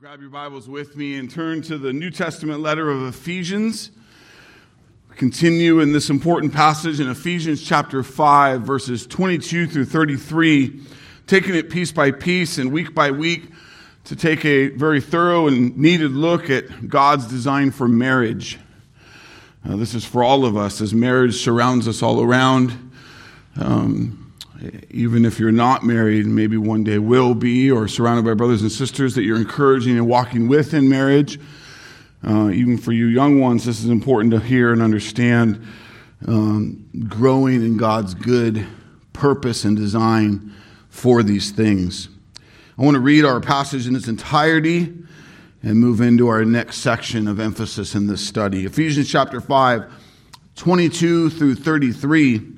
[0.00, 3.90] Grab your Bibles with me and turn to the New Testament letter of Ephesians.
[5.16, 10.82] Continue in this important passage in Ephesians chapter 5, verses 22 through 33,
[11.26, 13.50] taking it piece by piece and week by week
[14.04, 18.60] to take a very thorough and needed look at God's design for marriage.
[19.68, 22.92] Uh, this is for all of us as marriage surrounds us all around.
[23.56, 24.27] Um,
[24.90, 28.72] even if you're not married, maybe one day will be, or surrounded by brothers and
[28.72, 31.38] sisters that you're encouraging and walking with in marriage.
[32.26, 35.64] Uh, even for you young ones, this is important to hear and understand.
[36.26, 38.66] Um, growing in God's good
[39.12, 40.52] purpose and design
[40.90, 42.08] for these things.
[42.76, 44.92] I want to read our passage in its entirety
[45.62, 48.64] and move into our next section of emphasis in this study.
[48.64, 49.92] Ephesians chapter 5,
[50.56, 52.57] 22 through 33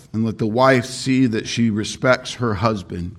[0.13, 3.15] and let the wife see that she respects her husband.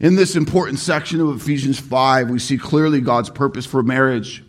[0.00, 4.44] In this important section of Ephesians 5, we see clearly God's purpose for marriage.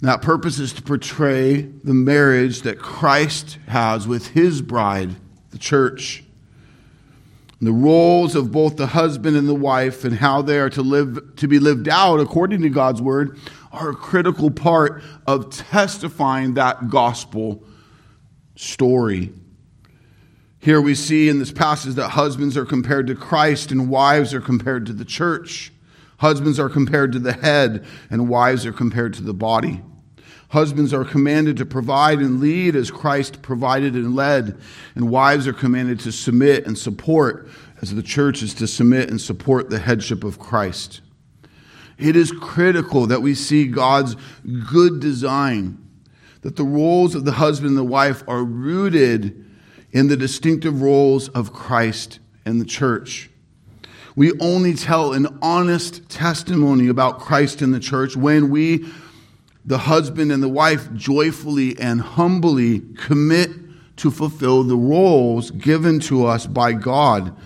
[0.00, 5.16] That purpose is to portray the marriage that Christ has with his bride,
[5.50, 6.22] the church.
[7.58, 11.34] the roles of both the husband and the wife and how they are to live
[11.36, 13.38] to be lived out according to God's word
[13.72, 17.62] are a critical part of testifying that gospel
[18.56, 19.32] story.
[20.58, 24.40] Here we see in this passage that husbands are compared to Christ and wives are
[24.40, 25.72] compared to the church.
[26.18, 29.82] Husbands are compared to the head and wives are compared to the body.
[30.48, 34.58] Husbands are commanded to provide and lead as Christ provided and led,
[34.94, 37.48] and wives are commanded to submit and support
[37.82, 41.00] as the church is to submit and support the headship of Christ.
[41.98, 44.16] It is critical that we see God's
[44.70, 45.85] good design
[46.46, 49.44] that the roles of the husband and the wife are rooted
[49.90, 53.28] in the distinctive roles of Christ and the church.
[54.14, 58.86] We only tell an honest testimony about Christ and the church when we,
[59.64, 63.50] the husband and the wife, joyfully and humbly commit
[63.96, 67.36] to fulfill the roles given to us by God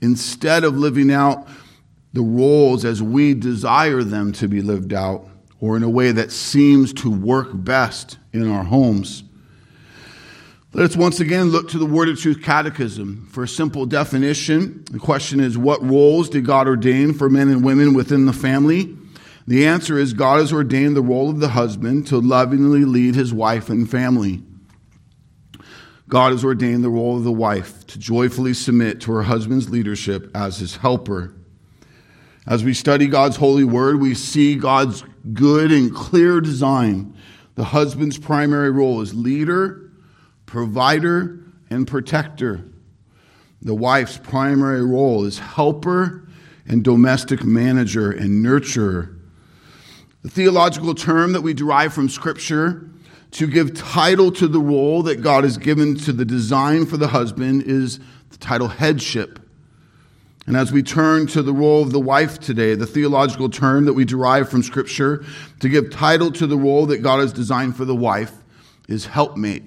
[0.00, 1.46] instead of living out
[2.12, 5.28] the roles as we desire them to be lived out
[5.60, 9.24] or in a way that seems to work best in our homes.
[10.74, 14.84] Let us once again look to the Word of Truth Catechism for a simple definition.
[14.90, 18.94] The question is What roles did God ordain for men and women within the family?
[19.46, 23.32] The answer is God has ordained the role of the husband to lovingly lead his
[23.32, 24.42] wife and family.
[26.06, 30.30] God has ordained the role of the wife to joyfully submit to her husband's leadership
[30.34, 31.34] as his helper.
[32.46, 37.14] As we study God's holy word, we see God's good and clear design.
[37.58, 39.90] The husband's primary role is leader,
[40.46, 42.64] provider, and protector.
[43.62, 46.28] The wife's primary role is helper
[46.68, 49.18] and domestic manager and nurturer.
[50.22, 52.88] The theological term that we derive from Scripture
[53.32, 57.08] to give title to the role that God has given to the design for the
[57.08, 57.98] husband is
[58.30, 59.40] the title headship.
[60.48, 63.92] And as we turn to the role of the wife today, the theological term that
[63.92, 65.22] we derive from Scripture
[65.60, 68.32] to give title to the role that God has designed for the wife
[68.88, 69.62] is helpmate.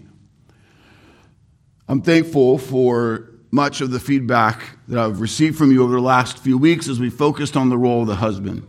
[1.87, 6.39] I'm thankful for much of the feedback that I've received from you over the last
[6.39, 8.65] few weeks as we focused on the role of the husband.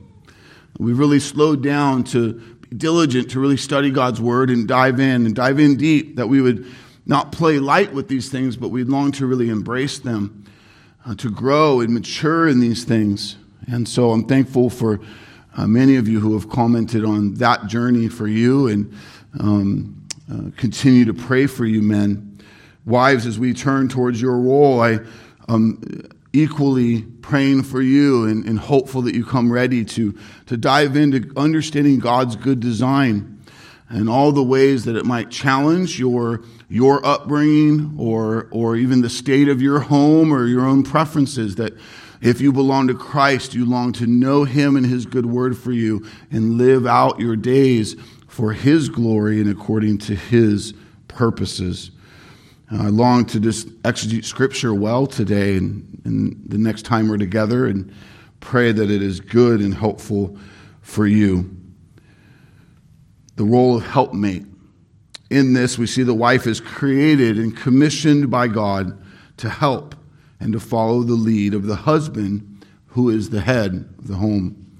[0.78, 5.24] We really slowed down to be diligent to really study God's word and dive in
[5.24, 6.66] and dive in deep, that we would
[7.06, 10.41] not play light with these things, but we'd long to really embrace them
[11.06, 15.00] uh, to grow and mature in these things And so I'm thankful for
[15.56, 18.92] uh, many of you who have commented on that journey for you and
[19.38, 22.40] um, uh, continue to pray for you, men.
[22.84, 24.98] Wives, as we turn towards your role, I
[25.48, 30.96] am equally praying for you and, and hopeful that you come ready to, to dive
[30.96, 33.40] into understanding God's good design
[33.88, 39.10] and all the ways that it might challenge your, your upbringing or, or even the
[39.10, 41.74] state of your home or your own preferences that
[42.22, 45.70] if you belong to Christ, you long to know Him and His good word for
[45.70, 47.94] you and live out your days
[48.26, 50.72] for His glory and according to His
[51.08, 51.90] purposes.
[52.72, 57.18] Uh, I long to just exegete Scripture well today and, and the next time we're
[57.18, 57.92] together and
[58.40, 60.38] pray that it is good and helpful
[60.80, 61.54] for you.
[63.36, 64.46] The role of helpmate.
[65.32, 69.02] In this, we see the wife is created and commissioned by God
[69.38, 69.94] to help
[70.38, 74.70] and to follow the lead of the husband who is the head of the home.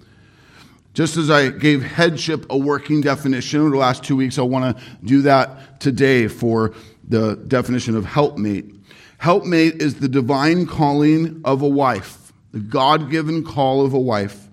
[0.92, 4.76] Just as I gave headship a working definition over the last two weeks, I want
[4.76, 6.74] to do that today for
[7.08, 8.74] the definition of helpmate.
[9.16, 14.48] Helpmate is the divine calling of a wife, the God given call of a wife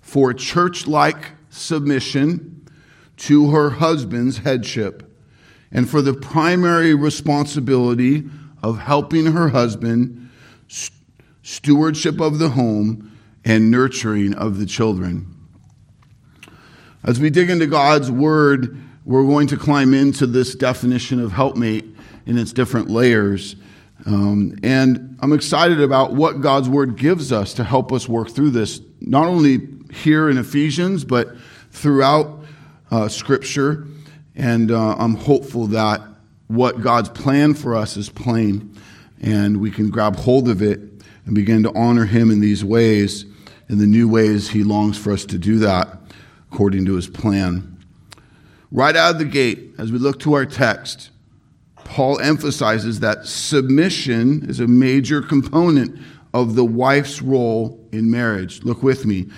[0.00, 2.66] for church like submission
[3.18, 5.10] to her husband's headship
[5.72, 8.24] and for the primary responsibility
[8.62, 10.22] of helping her husband
[11.42, 13.10] stewardship of the home,
[13.44, 15.26] and nurturing of the children.
[17.02, 21.84] As we dig into God's word, we're going to climb into this definition of helpmate
[22.24, 23.56] in its different layers.
[24.06, 28.50] Um, and I'm excited about what God's word gives us to help us work through
[28.50, 31.36] this, not only here in Ephesians, but
[31.72, 32.44] throughout
[32.92, 33.88] uh, Scripture.
[34.34, 36.00] And uh, I'm hopeful that
[36.48, 38.76] what God's plan for us is plain
[39.20, 40.80] and we can grab hold of it
[41.24, 43.24] and begin to honor him in these ways,
[43.68, 45.98] in the new ways he longs for us to do that
[46.50, 47.68] according to his plan.
[48.70, 51.10] Right out of the gate, as we look to our text,
[51.84, 55.98] Paul emphasizes that submission is a major component
[56.34, 58.62] of the wife's role in marriage.
[58.62, 59.28] Look with me.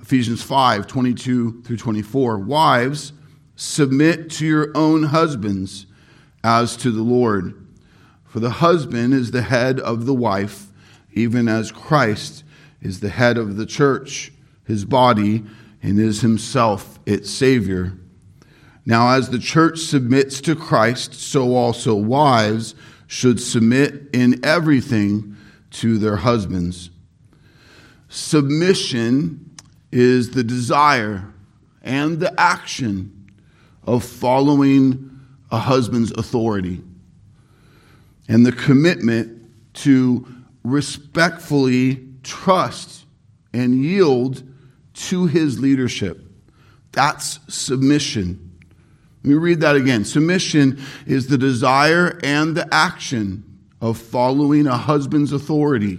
[0.00, 2.38] Ephesians 5 22 through 24.
[2.38, 3.12] Wives,
[3.56, 5.86] submit to your own husbands
[6.42, 7.66] as to the Lord.
[8.24, 10.66] For the husband is the head of the wife,
[11.12, 12.44] even as Christ
[12.82, 14.32] is the head of the church,
[14.64, 15.44] his body,
[15.82, 17.92] and is himself its Savior.
[18.86, 22.74] Now, as the church submits to Christ, so also wives
[23.06, 25.36] should submit in everything
[25.70, 26.90] to their husbands.
[28.08, 29.54] Submission
[29.90, 31.32] is the desire
[31.82, 33.23] and the action
[33.86, 35.10] of following
[35.50, 36.82] a husband's authority
[38.28, 39.42] and the commitment
[39.74, 40.26] to
[40.62, 43.04] respectfully trust
[43.52, 44.42] and yield
[44.94, 46.20] to his leadership.
[46.92, 48.58] That's submission.
[49.22, 50.04] Let me read that again.
[50.04, 53.42] Submission is the desire and the action
[53.80, 55.98] of following a husband's authority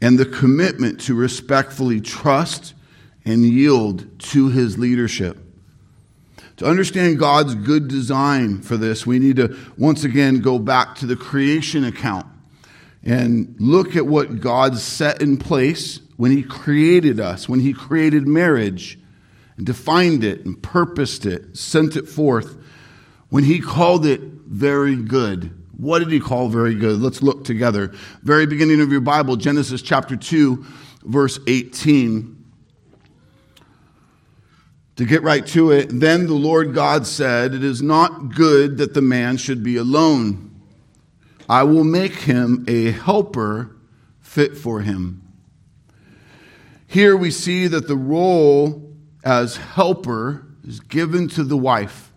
[0.00, 2.74] and the commitment to respectfully trust
[3.24, 5.38] and yield to his leadership.
[6.58, 11.06] To understand God's good design for this, we need to once again go back to
[11.06, 12.26] the creation account
[13.02, 18.28] and look at what God set in place when He created us, when He created
[18.28, 18.98] marriage,
[19.56, 22.56] and defined it and purposed it, sent it forth,
[23.30, 25.50] when He called it very good.
[25.76, 27.00] What did He call very good?
[27.00, 27.92] Let's look together.
[28.22, 30.64] Very beginning of your Bible, Genesis chapter 2,
[31.02, 32.33] verse 18.
[34.96, 38.94] To get right to it, then the Lord God said, It is not good that
[38.94, 40.52] the man should be alone.
[41.48, 43.74] I will make him a helper
[44.20, 45.22] fit for him.
[46.86, 52.12] Here we see that the role as helper is given to the wife.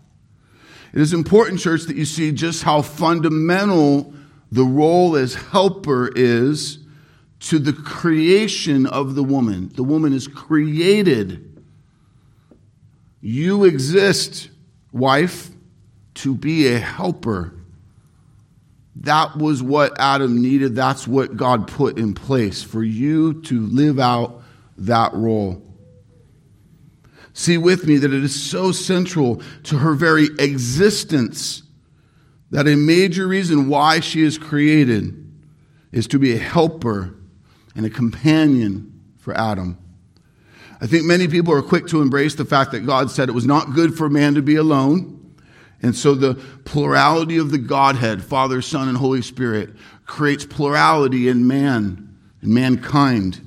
[0.94, 4.14] It is important, church, that you see just how fundamental
[4.52, 6.80] the role as helper is
[7.40, 9.72] to the creation of the woman.
[9.74, 11.57] The woman is created
[13.28, 14.50] you exist,
[14.94, 15.50] wife,
[16.14, 17.54] to be a helper.
[19.02, 20.76] That was what Adam needed.
[20.76, 24.44] That's what God put in place for you to live out
[24.78, 25.62] that role.
[27.34, 31.64] See with me that it is so central to her very existence
[32.52, 35.30] that a major reason why she is created
[35.92, 37.14] is to be a helper
[37.76, 39.78] and a companion for Adam.
[40.80, 43.48] I think many people are quick to embrace the fact that God said it was
[43.48, 45.36] not good for man to be alone.
[45.82, 49.72] And so the plurality of the Godhead, Father, Son, and Holy Spirit,
[50.06, 53.42] creates plurality in man and mankind.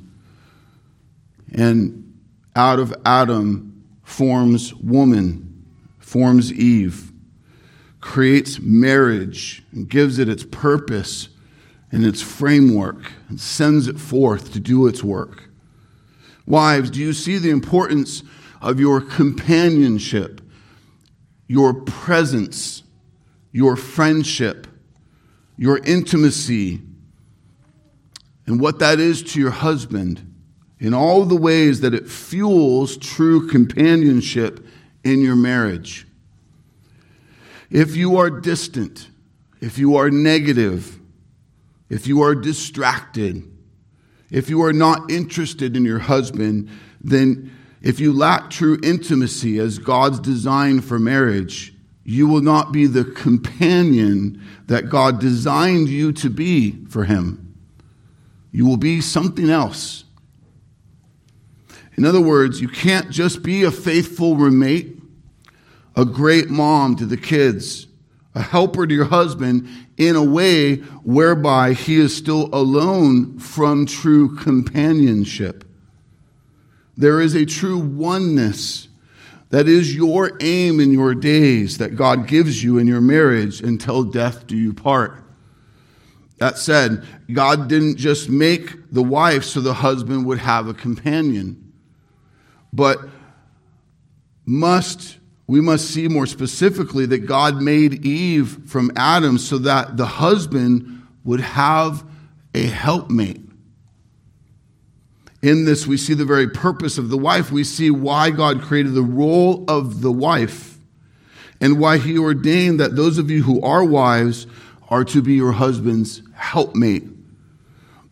[1.52, 2.18] And
[2.54, 5.66] out of Adam forms woman,
[5.98, 7.12] forms Eve,
[8.00, 11.28] creates marriage, and gives it its purpose
[11.92, 15.49] and its framework, and sends it forth to do its work.
[16.50, 18.24] Wives, do you see the importance
[18.60, 20.40] of your companionship,
[21.46, 22.82] your presence,
[23.52, 24.66] your friendship,
[25.56, 26.80] your intimacy,
[28.46, 30.26] and what that is to your husband
[30.80, 34.66] in all the ways that it fuels true companionship
[35.04, 36.04] in your marriage.
[37.70, 39.08] If you are distant,
[39.60, 40.98] if you are negative,
[41.88, 43.48] if you are distracted,
[44.30, 46.68] if you are not interested in your husband,
[47.00, 52.86] then if you lack true intimacy as God's design for marriage, you will not be
[52.86, 57.56] the companion that God designed you to be for him.
[58.52, 60.04] You will be something else.
[61.96, 64.98] In other words, you can't just be a faithful roommate,
[65.96, 67.86] a great mom to the kids,
[68.34, 69.68] a helper to your husband
[70.00, 75.62] in a way whereby he is still alone from true companionship.
[76.96, 78.88] There is a true oneness
[79.50, 84.02] that is your aim in your days that God gives you in your marriage until
[84.02, 85.22] death do you part.
[86.38, 91.74] That said, God didn't just make the wife so the husband would have a companion,
[92.72, 93.00] but
[94.46, 95.18] must
[95.50, 101.02] we must see more specifically that God made Eve from Adam so that the husband
[101.24, 102.04] would have
[102.54, 103.40] a helpmate.
[105.42, 107.50] In this, we see the very purpose of the wife.
[107.50, 110.78] We see why God created the role of the wife
[111.60, 114.46] and why He ordained that those of you who are wives
[114.88, 117.08] are to be your husband's helpmate.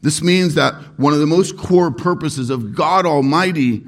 [0.03, 3.87] This means that one of the most core purposes of God Almighty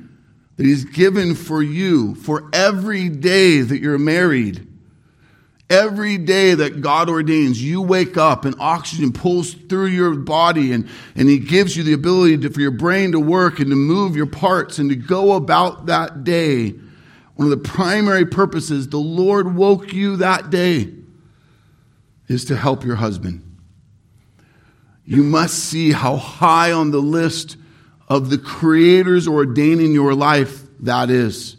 [0.60, 4.68] that He's given for you for every day that you're married
[5.70, 10.88] Every day that God ordains, you wake up and oxygen pulls through your body and,
[11.14, 14.16] and He gives you the ability to, for your brain to work and to move
[14.16, 16.70] your parts and to go about that day.
[17.36, 20.92] One of the primary purposes the Lord woke you that day
[22.26, 23.46] is to help your husband.
[25.04, 27.56] You must see how high on the list
[28.10, 31.56] of the Creator's ordaining your life that is.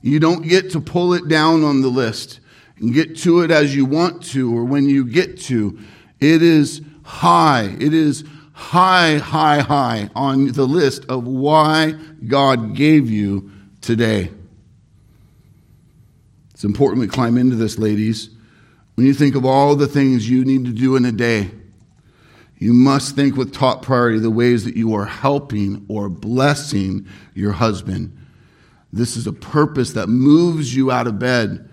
[0.00, 2.38] You don't get to pull it down on the list
[2.78, 5.76] and get to it as you want to or when you get to.
[6.20, 7.76] It is high.
[7.80, 8.22] It is
[8.52, 11.94] high, high, high on the list of why
[12.26, 13.50] God gave you
[13.80, 14.30] today.
[16.54, 18.30] It's important we climb into this, ladies.
[18.94, 21.50] When you think of all the things you need to do in a day,
[22.58, 27.52] you must think with top priority the ways that you are helping or blessing your
[27.52, 28.16] husband.
[28.92, 31.68] This is a purpose that moves you out of bed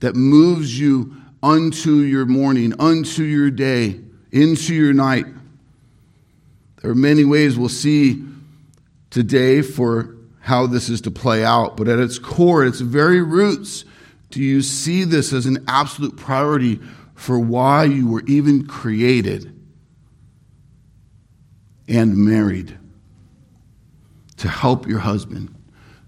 [0.00, 3.98] that moves you unto your morning, unto your day,
[4.30, 5.26] into your night.
[6.82, 8.22] There are many ways we'll see
[9.10, 13.84] today for how this is to play out, but at its core, its very roots,
[14.30, 16.78] do you see this as an absolute priority
[17.14, 19.57] for why you were even created
[21.88, 22.78] and married?
[24.38, 25.54] To help your husband,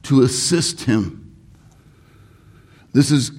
[0.04, 1.36] to assist him.
[2.92, 3.32] This is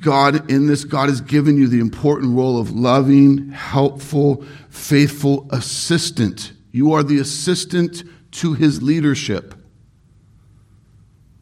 [0.00, 6.52] God, in this, God has given you the important role of loving, helpful, faithful assistant.
[6.70, 9.54] You are the assistant to his leadership,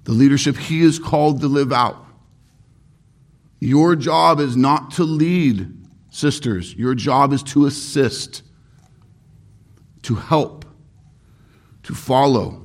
[0.05, 2.07] the leadership he is called to live out.
[3.61, 5.77] Your job is not to lead,
[6.11, 6.75] sisters.
[6.75, 8.43] Your job is to assist,
[10.07, 10.65] to help,
[11.83, 12.63] to follow.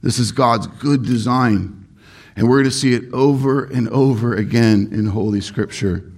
[0.00, 1.86] This is God's good design.
[2.34, 6.10] And we're going to see it over and over again in Holy Scripture.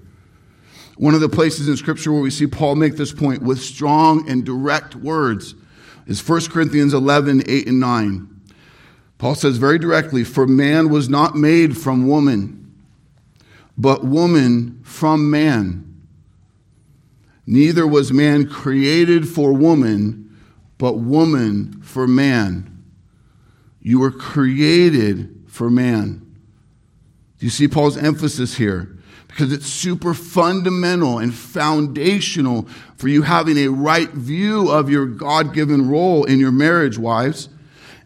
[0.96, 4.30] One of the places in Scripture where we see Paul make this point with strong
[4.30, 5.56] and direct words
[6.06, 8.42] is 1 Corinthians 11, 8 and 9.
[9.18, 12.72] Paul says very directly, For man was not made from woman,
[13.76, 15.93] but woman from man.
[17.46, 20.38] Neither was man created for woman,
[20.78, 22.84] but woman for man.
[23.80, 26.20] You were created for man.
[27.38, 28.96] Do you see Paul's emphasis here?
[29.28, 35.52] Because it's super fundamental and foundational for you having a right view of your God
[35.52, 37.48] given role in your marriage, wives.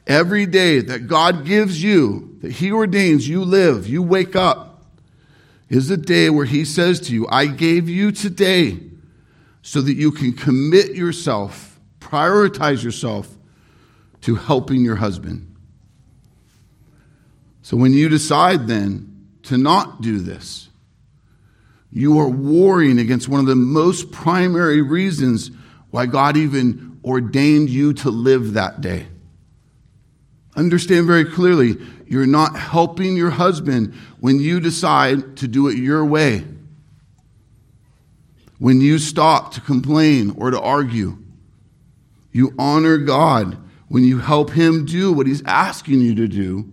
[0.07, 4.87] Every day that God gives you, that He ordains you live, you wake up,
[5.69, 8.88] is a day where He says to you, I gave you today
[9.69, 13.29] so that you can commit yourself, prioritize yourself
[14.23, 15.55] to helping your husband.
[17.61, 20.71] So when you decide then to not do this,
[21.93, 25.51] you are warring against one of the most primary reasons
[25.91, 29.07] why God even ordained you to live that day.
[30.57, 36.07] Understand very clearly, you're not helping your husband when you decide to do it your
[36.07, 36.47] way.
[38.59, 41.19] When you stop to complain or to argue,
[42.33, 43.57] you honor God
[43.89, 46.71] when you help Him do what He's asking you to do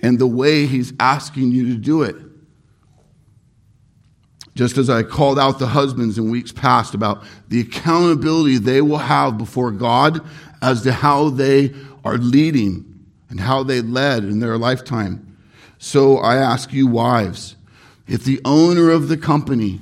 [0.00, 2.16] and the way He's asking you to do it.
[4.54, 8.98] Just as I called out the husbands in weeks past about the accountability they will
[8.98, 10.20] have before God
[10.60, 15.36] as to how they are leading and how they led in their lifetime.
[15.78, 17.54] So I ask you, wives,
[18.08, 19.80] if the owner of the company,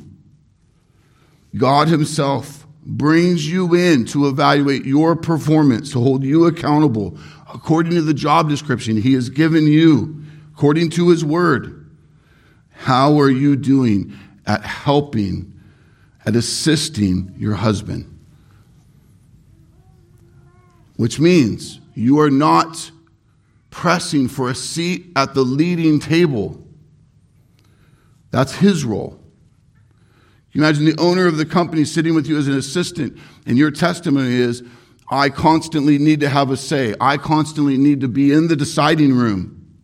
[1.56, 7.18] God Himself, brings you in to evaluate your performance, to hold you accountable
[7.52, 10.22] according to the job description He has given you,
[10.54, 11.88] according to His Word,
[12.70, 14.16] how are you doing?
[14.46, 15.52] at helping,
[16.24, 18.12] at assisting your husband.
[20.96, 22.90] Which means you are not
[23.70, 26.62] pressing for a seat at the leading table.
[28.30, 29.20] That's his role.
[30.56, 33.70] You imagine the owner of the company sitting with you as an assistant, and your
[33.70, 34.62] testimony is,
[35.10, 36.94] I constantly need to have a say.
[36.98, 39.76] I constantly need to be in the deciding room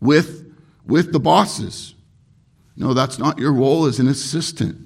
[0.00, 0.52] with,
[0.84, 1.94] with the bosses.
[2.76, 4.76] No, that's not your role as an assistant.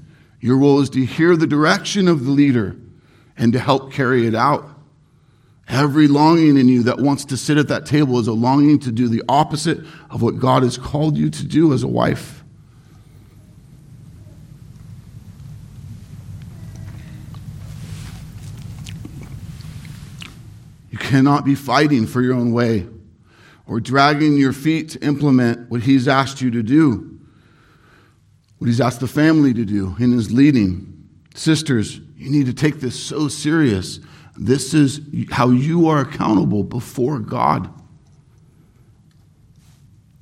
[0.41, 2.77] Your role is to hear the direction of the leader
[3.35, 4.69] and to help carry it out.
[5.69, 8.93] Every longing in you that wants to sit at that table is a longing to
[8.93, 9.79] do the opposite
[10.11, 12.42] of what God has called you to do as a wife.
[21.03, 22.87] Cannot be fighting for your own way
[23.67, 27.13] or dragging your feet to implement what He's asked you to do
[28.63, 31.09] what he's asked the family to do in his leading.
[31.35, 33.99] Sisters, you need to take this so serious.
[34.37, 35.01] This is
[35.33, 37.69] how you are accountable before God.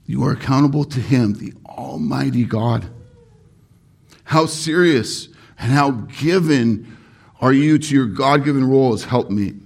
[0.07, 2.89] You are accountable to Him, the Almighty God.
[4.25, 6.97] How serious and how given
[7.43, 9.57] are you to your God given role as helpmeet?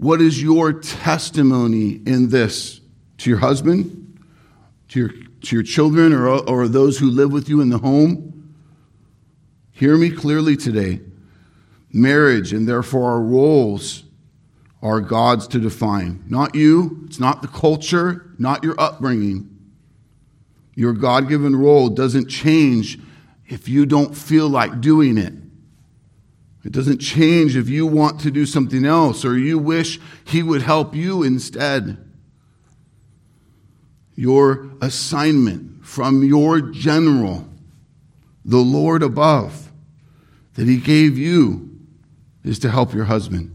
[0.00, 2.80] What is your testimony in this
[3.18, 4.18] to your husband,
[4.88, 5.10] to your
[5.42, 8.54] to your children or, or those who live with you in the home.
[9.72, 11.00] Hear me clearly today.
[11.92, 14.04] Marriage and therefore our roles
[14.82, 16.24] are God's to define.
[16.28, 19.48] Not you, it's not the culture, not your upbringing.
[20.74, 22.98] Your God given role doesn't change
[23.46, 25.34] if you don't feel like doing it.
[26.64, 30.62] It doesn't change if you want to do something else or you wish He would
[30.62, 31.96] help you instead
[34.20, 37.48] your assignment from your general,
[38.44, 39.72] the Lord above,
[40.56, 41.80] that he gave you
[42.44, 43.50] is to help your husband.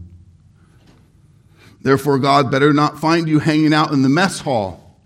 [1.82, 4.98] Therefore, God better not find you hanging out in the mess hall,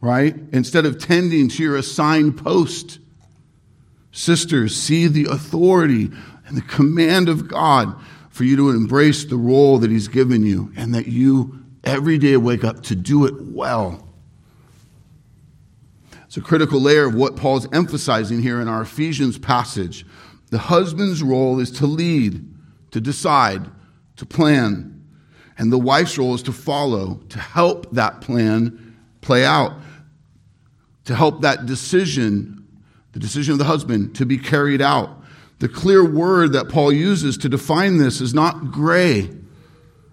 [0.00, 0.34] right?
[0.50, 3.00] Instead of tending to your assigned post.
[4.12, 6.10] Sisters, see the authority
[6.50, 7.94] and the command of God
[8.28, 12.36] for you to embrace the role that He's given you and that you every day
[12.36, 14.06] wake up to do it well.
[16.26, 20.04] It's a critical layer of what Paul's emphasizing here in our Ephesians passage.
[20.50, 22.44] The husband's role is to lead,
[22.90, 23.70] to decide,
[24.16, 25.04] to plan.
[25.56, 29.74] And the wife's role is to follow, to help that plan play out,
[31.04, 32.66] to help that decision,
[33.12, 35.19] the decision of the husband, to be carried out.
[35.60, 39.30] The clear word that Paul uses to define this is not gray,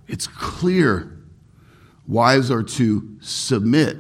[0.08, 1.14] it's clear.
[2.08, 3.98] Wives are to submit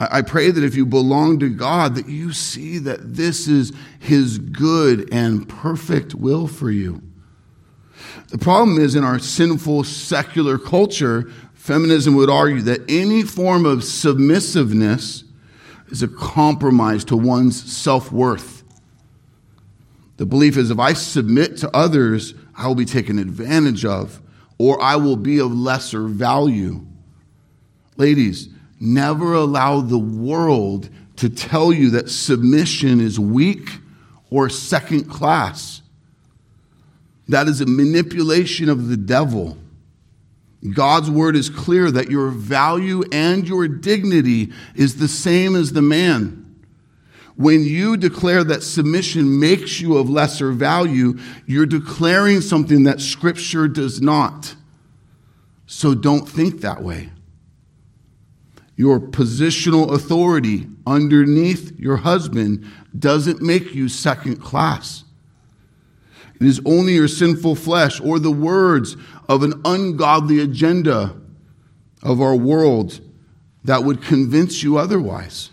[0.00, 4.38] I pray that if you belong to God, that you see that this is His
[4.38, 7.02] good and perfect will for you.
[8.28, 13.82] The problem is in our sinful secular culture, feminism would argue that any form of
[13.82, 15.24] submissiveness
[15.88, 18.57] is a compromise to one's self worth.
[20.18, 24.20] The belief is if I submit to others, I will be taken advantage of,
[24.58, 26.84] or I will be of lesser value.
[27.96, 28.48] Ladies,
[28.80, 33.70] Never allow the world to tell you that submission is weak
[34.30, 35.82] or second class.
[37.28, 39.58] That is a manipulation of the devil.
[40.72, 45.82] God's word is clear that your value and your dignity is the same as the
[45.82, 46.47] man.
[47.38, 53.68] When you declare that submission makes you of lesser value, you're declaring something that Scripture
[53.68, 54.56] does not.
[55.64, 57.10] So don't think that way.
[58.74, 62.66] Your positional authority underneath your husband
[62.98, 65.04] doesn't make you second class.
[66.40, 68.96] It is only your sinful flesh or the words
[69.28, 71.14] of an ungodly agenda
[72.02, 73.00] of our world
[73.62, 75.50] that would convince you otherwise.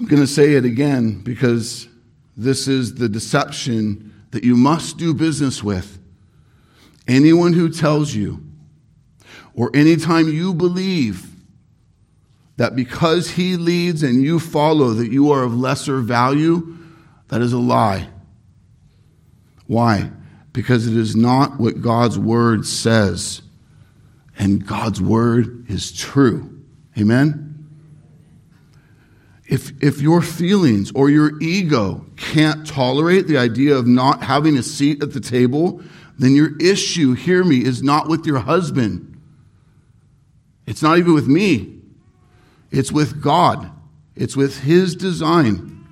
[0.00, 1.86] I'm going to say it again because
[2.34, 5.98] this is the deception that you must do business with.
[7.06, 8.42] Anyone who tells you,
[9.52, 11.26] or anytime you believe
[12.56, 16.78] that because he leads and you follow, that you are of lesser value,
[17.28, 18.08] that is a lie.
[19.66, 20.10] Why?
[20.54, 23.42] Because it is not what God's word says.
[24.38, 26.62] And God's word is true.
[26.98, 27.49] Amen?
[29.50, 34.62] If, if your feelings or your ego can't tolerate the idea of not having a
[34.62, 35.82] seat at the table,
[36.16, 39.20] then your issue, hear me, is not with your husband.
[40.68, 41.80] It's not even with me.
[42.70, 43.72] It's with God,
[44.14, 45.84] it's with His design.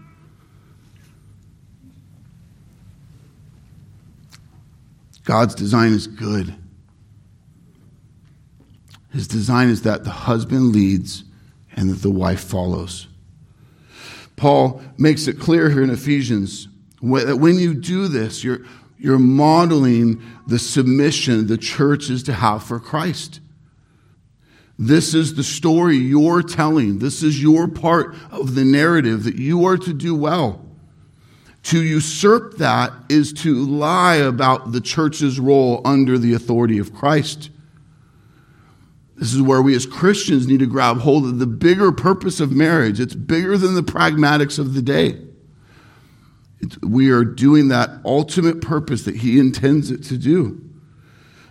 [5.25, 6.55] God's design is good.
[9.13, 11.25] His design is that the husband leads
[11.75, 13.08] and that the wife follows.
[14.39, 16.69] Paul makes it clear here in Ephesians
[17.03, 18.61] that when you do this, you're,
[18.99, 23.41] you're modeling the submission the church is to have for Christ.
[24.79, 27.01] This is the story you're telling.
[27.01, 30.65] This is your part of the narrative that you are to do well.
[31.65, 37.51] To usurp that is to lie about the church's role under the authority of Christ.
[39.19, 42.53] This is where we as Christians need to grab hold of the bigger purpose of
[42.53, 43.01] marriage.
[43.01, 45.21] It's bigger than the pragmatics of the day.
[46.61, 50.65] It's, we are doing that ultimate purpose that He intends it to do.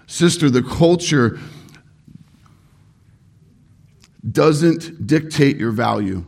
[0.05, 1.37] Sister, the culture
[4.29, 6.25] doesn't dictate your value.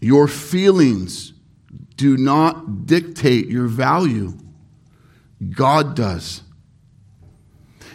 [0.00, 1.32] Your feelings
[1.96, 4.34] do not dictate your value.
[5.50, 6.42] God does.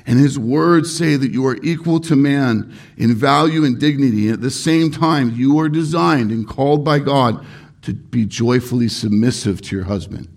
[0.10, 4.26] And his words say that you are equal to man in value and dignity.
[4.26, 7.45] And at the same time, you are designed and called by God
[7.84, 10.28] to be joyfully submissive to your husband.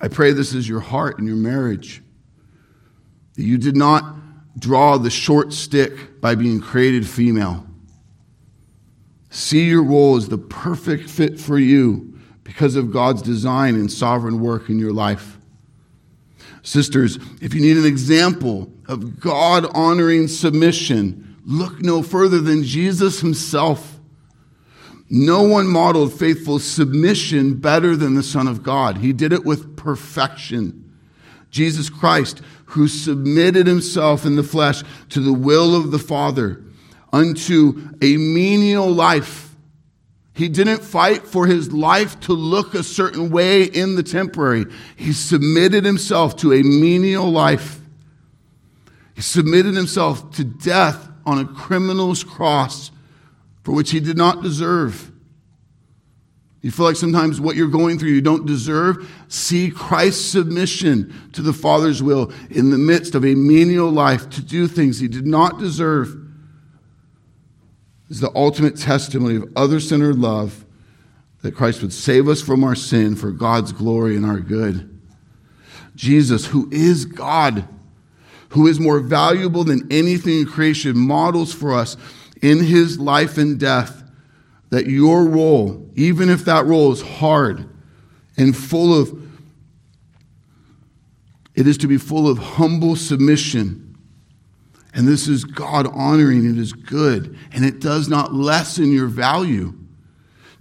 [0.00, 2.02] I pray this is your heart in your marriage.
[3.36, 4.16] That you did not
[4.58, 7.64] draw the short stick by being created female.
[9.30, 14.40] See your role as the perfect fit for you because of God's design and sovereign
[14.40, 15.35] work in your life.
[16.66, 23.20] Sisters, if you need an example of God honoring submission, look no further than Jesus
[23.20, 24.00] himself.
[25.08, 28.98] No one modeled faithful submission better than the Son of God.
[28.98, 30.92] He did it with perfection.
[31.52, 36.64] Jesus Christ, who submitted himself in the flesh to the will of the Father,
[37.12, 39.45] unto a menial life.
[40.36, 44.66] He didn't fight for his life to look a certain way in the temporary.
[44.94, 47.80] He submitted himself to a menial life.
[49.14, 52.90] He submitted himself to death on a criminal's cross
[53.64, 55.10] for which he did not deserve.
[56.60, 59.10] You feel like sometimes what you're going through you don't deserve?
[59.28, 64.42] See Christ's submission to the Father's will in the midst of a menial life to
[64.42, 66.25] do things he did not deserve
[68.08, 70.64] is the ultimate testimony of other centered love
[71.42, 74.92] that Christ would save us from our sin for God's glory and our good.
[75.94, 77.66] Jesus, who is God,
[78.50, 81.96] who is more valuable than anything in creation, models for us
[82.42, 84.02] in his life and death
[84.70, 87.68] that your role, even if that role is hard
[88.36, 89.22] and full of,
[91.54, 93.85] it is to be full of humble submission.
[94.96, 99.74] And this is God honoring, it is good, and it does not lessen your value.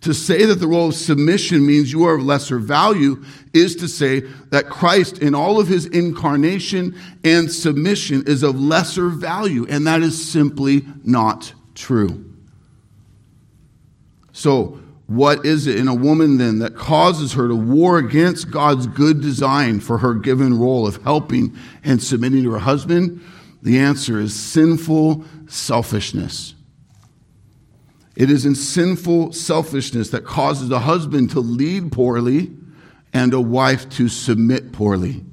[0.02, 3.88] To say that the role of submission means you are of lesser value is to
[3.88, 4.20] say
[4.50, 10.02] that Christ, in all of his incarnation and submission, is of lesser value, and that
[10.02, 12.26] is simply not true.
[14.34, 18.86] So, what is it in a woman then that causes her to war against God's
[18.86, 23.22] good design for her given role of helping and submitting to her husband?
[23.66, 26.54] The answer is sinful selfishness.
[28.16, 32.52] It is in sinful selfishness that causes a husband to lead poorly
[33.12, 35.24] and a wife to submit poorly.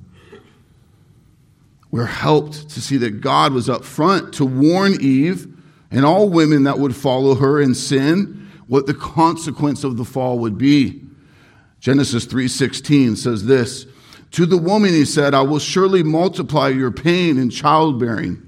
[1.90, 5.47] We're helped to see that God was up front to warn Eve
[5.90, 10.38] and all women that would follow her in sin what the consequence of the fall
[10.38, 11.03] would be.
[11.81, 13.85] Genesis 3:16 says this,
[14.33, 18.42] To the woman, he said, I will surely multiply your pain in childbearing.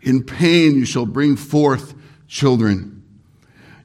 [0.00, 1.94] In pain you shall bring forth
[2.28, 3.02] children.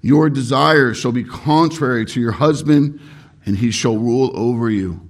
[0.02, 3.02] Your desire shall be contrary to your husband,
[3.46, 5.02] and he shall rule over you.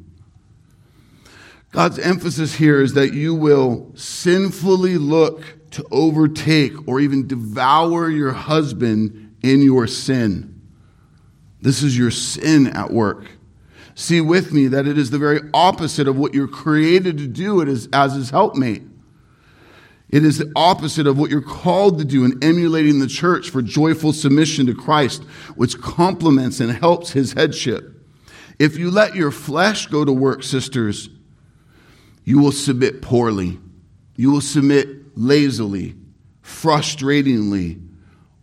[1.71, 8.31] God's emphasis here is that you will sinfully look to overtake or even devour your
[8.31, 10.59] husband in your sin.
[11.61, 13.27] This is your sin at work.
[13.99, 17.63] See with me that it is the very opposite of what you're created to do
[17.63, 18.83] as, as his helpmate.
[20.09, 23.63] It is the opposite of what you're called to do in emulating the church for
[23.63, 25.23] joyful submission to Christ,
[25.55, 27.91] which complements and helps his headship.
[28.59, 31.09] If you let your flesh go to work, sisters,
[32.23, 33.57] you will submit poorly.
[34.15, 35.95] You will submit lazily,
[36.43, 37.81] frustratingly,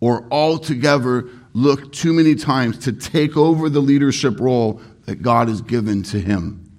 [0.00, 5.60] or altogether look too many times to take over the leadership role that God has
[5.60, 6.72] given to him.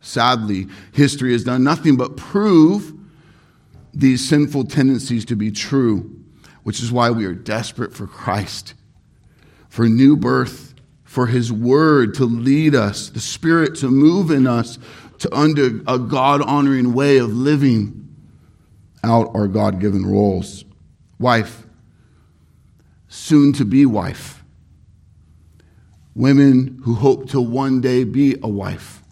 [0.00, 2.94] Sadly, history has done nothing but prove
[3.92, 6.18] these sinful tendencies to be true,
[6.62, 8.74] which is why we are desperate for Christ,
[9.68, 10.74] for new birth,
[11.04, 14.78] for His Word to lead us, the Spirit to move in us
[15.18, 18.08] to under a God honoring way of living
[19.02, 20.64] out our God given roles.
[21.18, 21.66] Wife,
[23.08, 24.39] soon to be wife.
[26.14, 29.02] Women who hope to one day be a wife.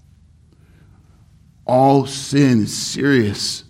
[1.67, 3.65] All sin is serious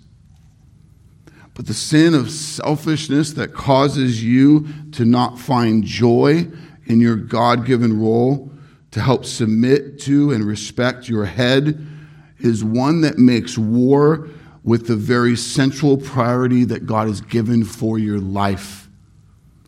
[1.58, 6.46] but the sin of selfishness that causes you to not find joy
[6.86, 8.52] in your God given role
[8.92, 11.84] to help submit to and respect your head
[12.38, 14.28] is one that makes war
[14.62, 18.88] with the very central priority that God has given for your life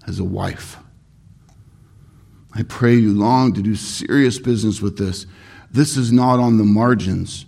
[0.07, 0.77] as a wife.
[2.55, 5.27] I pray you long to do serious business with this.
[5.71, 7.47] This is not on the margins.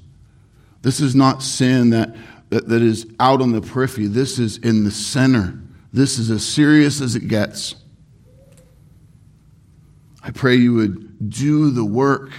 [0.82, 2.14] This is not sin that
[2.52, 4.06] that, that is out on the periphery.
[4.08, 5.58] This is in the center.
[5.90, 7.74] This is as serious as it gets.
[10.22, 12.30] I pray you would do the work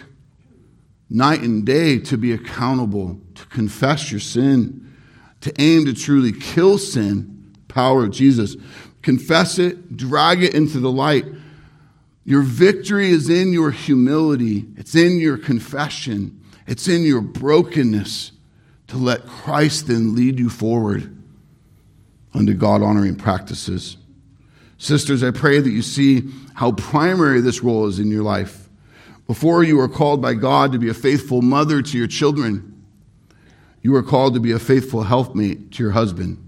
[1.10, 4.96] night and day to be accountable, to confess your sin,
[5.42, 8.56] to aim to truly kill sin, power of Jesus.
[9.02, 11.26] Confess it, drag it into the light.
[12.26, 18.32] Your victory is in your humility, it's in your confession, it's in your brokenness
[18.88, 21.16] to let Christ then lead you forward
[22.34, 23.98] unto God honoring practices.
[24.78, 28.70] Sisters, I pray that you see how primary this role is in your life.
[29.28, 32.84] Before you are called by God to be a faithful mother to your children,
[33.82, 36.40] you are called to be a faithful helpmate to your husband.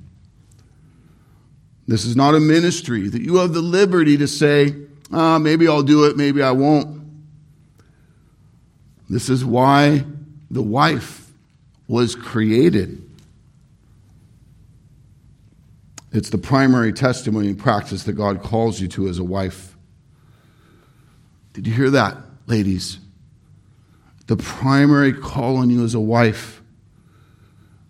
[1.88, 4.76] This is not a ministry that you have the liberty to say,
[5.12, 7.02] ah, maybe I'll do it, maybe I won't.
[9.10, 10.04] This is why
[10.50, 11.32] the wife
[11.88, 13.02] was created.
[16.12, 19.76] It's the primary testimony and practice that God calls you to as a wife.
[21.54, 23.00] Did you hear that, ladies?
[24.28, 26.62] The primary call on you as a wife.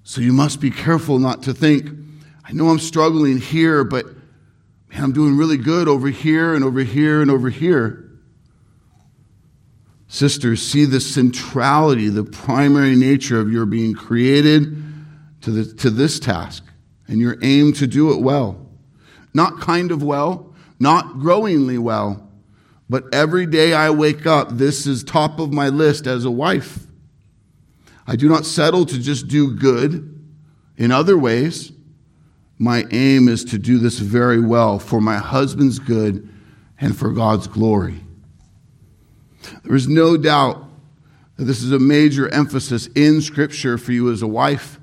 [0.04, 1.88] So you must be careful not to think,
[2.43, 4.06] I know I'm struggling here, but
[4.95, 8.01] man, I'm doing really good over here and over here and over here.
[10.08, 14.81] Sisters, see the centrality, the primary nature of your being created
[15.41, 16.63] to, the, to this task
[17.08, 18.69] and your aim to do it well.
[19.34, 22.29] Not kind of well, not growingly well,
[22.89, 26.86] but every day I wake up, this is top of my list as a wife.
[28.08, 30.12] I do not settle to just do good
[30.77, 31.71] in other ways.
[32.58, 36.30] My aim is to do this very well for my husband's good
[36.80, 38.00] and for God's glory.
[39.63, 40.63] There is no doubt
[41.38, 44.80] that this is a major emphasis in Scripture for you as a wife.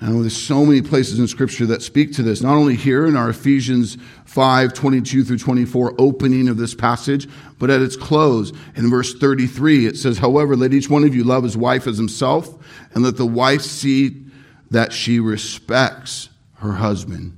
[0.00, 3.16] Know there's so many places in Scripture that speak to this, not only here in
[3.16, 7.26] our Ephesians 5 22 through 24 opening of this passage,
[7.58, 9.86] but at its close in verse 33.
[9.86, 12.54] It says, However, let each one of you love his wife as himself,
[12.94, 14.22] and let the wife see
[14.70, 17.36] that she respects her husband.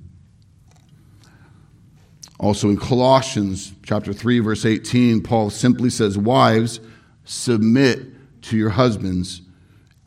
[2.40, 6.80] Also in Colossians chapter 3 verse 18, Paul simply says, "Wives,
[7.24, 9.42] submit to your husbands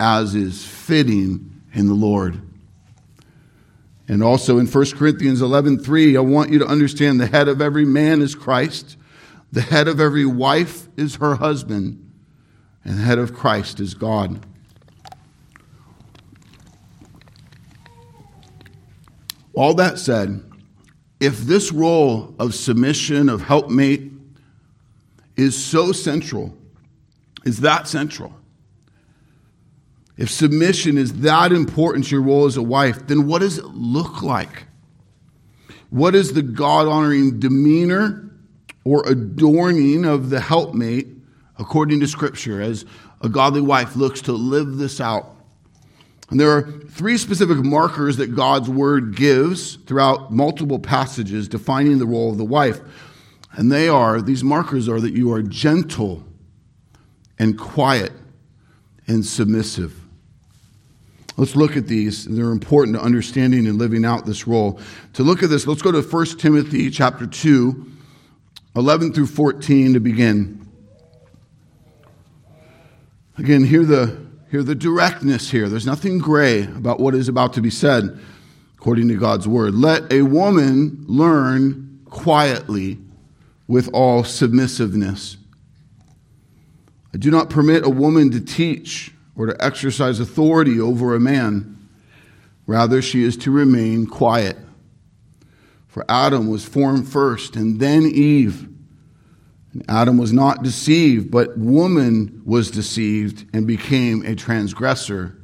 [0.00, 2.40] as is fitting in the Lord."
[4.08, 7.84] And also in 1 Corinthians 11:3, I want you to understand the head of every
[7.84, 8.96] man is Christ,
[9.52, 11.98] the head of every wife is her husband,
[12.84, 14.40] and the head of Christ is God.
[19.54, 20.42] All that said,
[21.20, 24.10] if this role of submission, of helpmate,
[25.36, 26.56] is so central,
[27.44, 28.34] is that central,
[30.16, 33.66] if submission is that important to your role as a wife, then what does it
[33.66, 34.64] look like?
[35.90, 38.30] What is the God honoring demeanor
[38.84, 41.08] or adorning of the helpmate
[41.58, 42.84] according to Scripture as
[43.20, 45.31] a godly wife looks to live this out?
[46.32, 52.06] And there are three specific markers that God's word gives throughout multiple passages defining the
[52.06, 52.80] role of the wife.
[53.52, 56.24] And they are, these markers are that you are gentle
[57.38, 58.12] and quiet
[59.06, 59.94] and submissive.
[61.36, 62.24] Let's look at these.
[62.24, 64.80] They're important to understanding and living out this role.
[65.12, 67.92] To look at this, let's go to 1 Timothy chapter 2,
[68.74, 70.66] 11 through 14 to begin.
[73.36, 74.21] Again, hear the
[74.52, 75.66] Hear the directness here.
[75.70, 78.20] There's nothing gray about what is about to be said
[78.76, 79.74] according to God's word.
[79.74, 82.98] Let a woman learn quietly
[83.66, 85.38] with all submissiveness.
[87.14, 91.88] I do not permit a woman to teach or to exercise authority over a man.
[92.66, 94.58] Rather, she is to remain quiet.
[95.88, 98.68] For Adam was formed first, and then Eve.
[99.88, 105.38] Adam was not deceived, but woman was deceived and became a transgressor.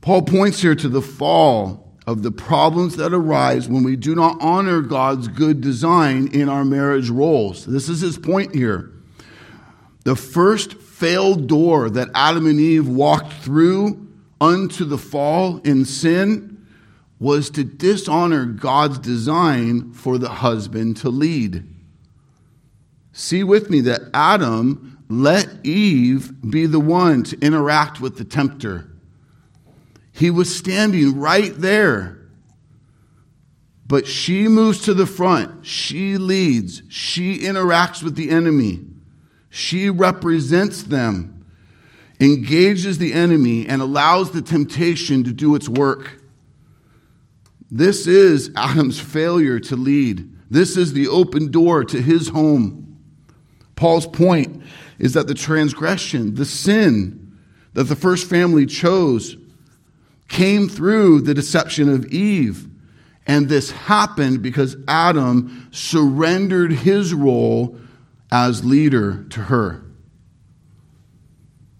[0.00, 4.38] Paul points here to the fall of the problems that arise when we do not
[4.40, 7.66] honor God's good design in our marriage roles.
[7.66, 8.92] This is his point here.
[10.04, 14.06] The first failed door that Adam and Eve walked through
[14.40, 16.66] unto the fall in sin
[17.20, 21.66] was to dishonor God's design for the husband to lead.
[23.18, 28.92] See with me that Adam let Eve be the one to interact with the tempter.
[30.12, 32.16] He was standing right there.
[33.88, 35.66] But she moves to the front.
[35.66, 36.82] She leads.
[36.88, 38.86] She interacts with the enemy.
[39.50, 41.44] She represents them,
[42.20, 46.22] engages the enemy, and allows the temptation to do its work.
[47.68, 50.36] This is Adam's failure to lead.
[50.48, 52.87] This is the open door to his home.
[53.78, 54.60] Paul's point
[54.98, 57.38] is that the transgression, the sin
[57.74, 59.36] that the first family chose,
[60.26, 62.68] came through the deception of Eve.
[63.24, 67.78] And this happened because Adam surrendered his role
[68.32, 69.84] as leader to her.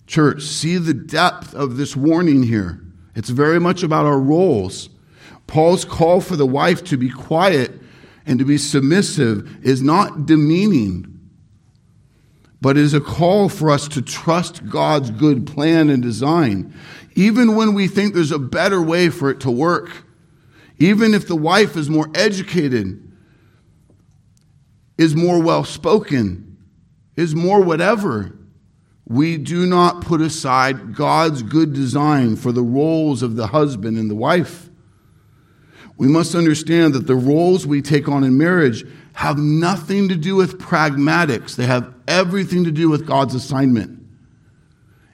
[0.07, 2.81] Church, see the depth of this warning here.
[3.17, 4.89] It's very much about our roles.
[5.49, 7.73] Paul's call for the wife to be quiet
[8.25, 11.18] and to be submissive is not demeaning
[12.61, 16.75] but is a call for us to trust God's good plan and design,
[17.15, 20.05] even when we think there's a better way for it to work.
[20.79, 23.13] Even if the wife is more educated,
[24.97, 26.57] is more well spoken,
[27.17, 28.37] is more whatever,
[29.07, 34.11] we do not put aside God's good design for the roles of the husband and
[34.11, 34.69] the wife.
[35.97, 38.85] We must understand that the roles we take on in marriage
[39.19, 41.57] have nothing to do with pragmatics.
[41.57, 44.01] They have everything to do with God's assignment.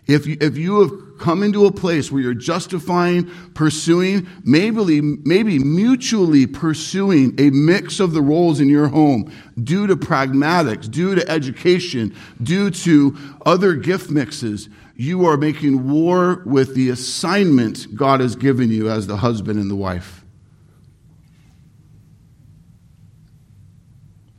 [0.06, 5.58] If you, if you have come into a place where you're justifying, pursuing, maybe, maybe
[5.58, 11.26] mutually pursuing a mix of the roles in your home due to pragmatics, due to
[11.26, 18.36] education, due to other gift mixes, you are making war with the assignment God has
[18.36, 20.23] given you as the husband and the wife.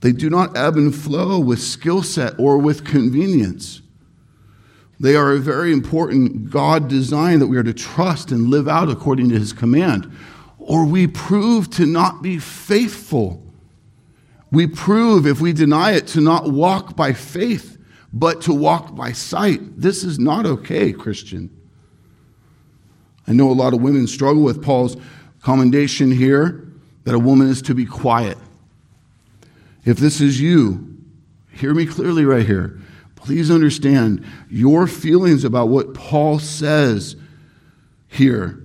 [0.06, 3.82] They do not ebb and flow with skill set or with convenience.
[5.00, 8.88] They are a very important God design that we are to trust and live out
[8.88, 10.16] according to his command.
[10.60, 13.42] Or we prove to not be faithful.
[14.52, 17.80] We prove, if we deny it, to not walk by faith,
[18.14, 19.60] but to walk by sight.
[19.76, 21.50] This is not okay, Christian.
[23.26, 24.98] I know a lot of women struggle with Paul's
[25.42, 26.64] commendation here
[27.06, 28.38] that a woman is to be quiet.
[29.86, 30.98] If this is you,
[31.52, 32.80] hear me clearly right here.
[33.16, 37.16] Please understand your feelings about what Paul says
[38.08, 38.62] here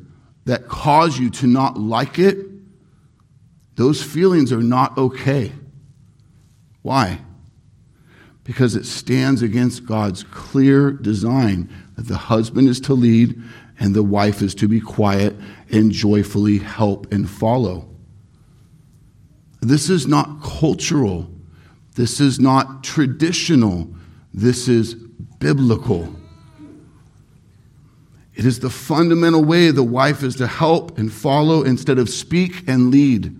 [0.46, 2.38] that cause you to not like it,
[3.76, 5.52] those feelings are not okay.
[6.82, 7.20] Why?
[8.44, 13.40] Because it stands against God's clear design that the husband is to lead
[13.78, 15.36] and the wife is to be quiet
[15.70, 17.89] and joyfully help and follow.
[19.60, 21.30] This is not cultural.
[21.94, 23.88] This is not traditional.
[24.32, 26.14] This is biblical.
[28.34, 32.66] It is the fundamental way the wife is to help and follow instead of speak
[32.66, 33.36] and lead.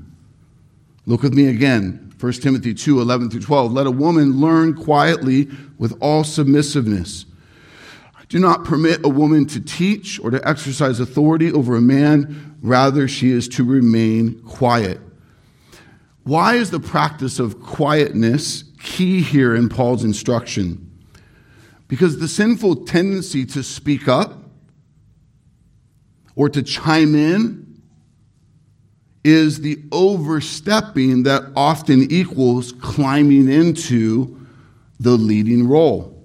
[1.07, 2.13] Look with me again.
[2.21, 3.73] 1 Timothy 2 11 through 12.
[3.73, 5.49] Let a woman learn quietly
[5.79, 7.25] with all submissiveness.
[8.29, 12.57] Do not permit a woman to teach or to exercise authority over a man.
[12.63, 15.01] Rather, she is to remain quiet.
[16.25, 20.87] Why is the practice of quietness key here in Paul's instruction?
[21.89, 24.45] Because the sinful tendency to speak up
[26.37, 27.83] or to chime in
[29.25, 34.47] is the overstepping that often equals climbing into
[34.99, 36.17] the leading role.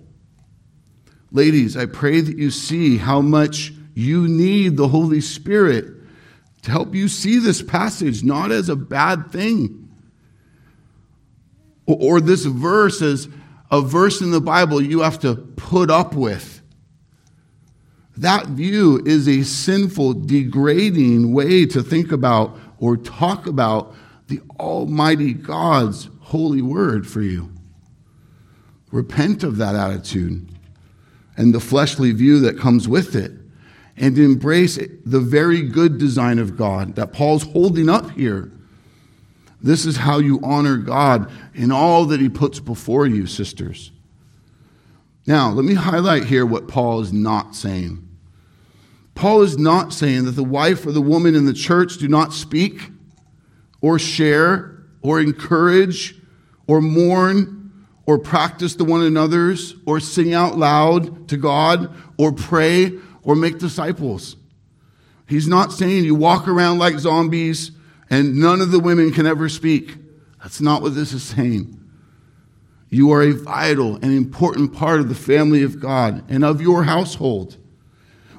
[1.32, 5.86] Ladies, I pray that you see how much you need the Holy Spirit
[6.62, 9.85] to help you see this passage not as a bad thing
[11.86, 13.28] or this verse is
[13.72, 16.62] a verse in the Bible you have to put up with.
[18.18, 23.94] That view is a sinful, degrading way to think about or talk about
[24.28, 27.52] the Almighty God's holy word for you.
[28.92, 30.50] Repent of that attitude
[31.38, 33.32] and the fleshly view that comes with it
[33.98, 38.52] and embrace the very good design of God that Paul's holding up here.
[39.66, 43.92] This is how you honor God in all that he puts before you, sisters.
[45.26, 48.08] Now, let me highlight here what Paul is not saying.
[49.16, 52.32] Paul is not saying that the wife or the woman in the church do not
[52.32, 52.92] speak
[53.82, 56.14] or share or encourage
[56.68, 57.72] or mourn
[58.06, 62.92] or practice to one another's, or sing out loud to God, or pray,
[63.24, 64.36] or make disciples.
[65.28, 67.72] He's not saying you walk around like zombies
[68.10, 69.98] and none of the women can ever speak.
[70.42, 71.80] That's not what this is saying.
[72.90, 76.84] You are a vital and important part of the family of God and of your
[76.84, 77.58] household.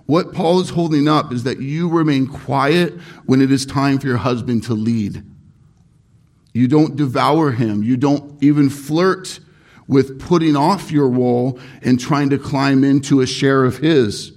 [0.07, 2.95] What Paul is holding up is that you remain quiet
[3.27, 5.25] when it is time for your husband to lead.
[6.55, 7.83] You don't devour him.
[7.83, 9.41] You don't even flirt
[9.89, 14.33] with putting off your role and trying to climb into a share of His.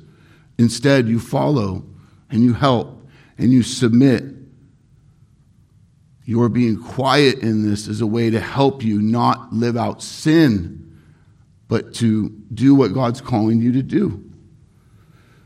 [0.57, 1.85] Instead, you follow
[2.29, 3.07] and you help
[3.37, 4.23] and you submit.
[6.29, 10.99] Your being quiet in this is a way to help you not live out sin,
[11.67, 14.23] but to do what God's calling you to do.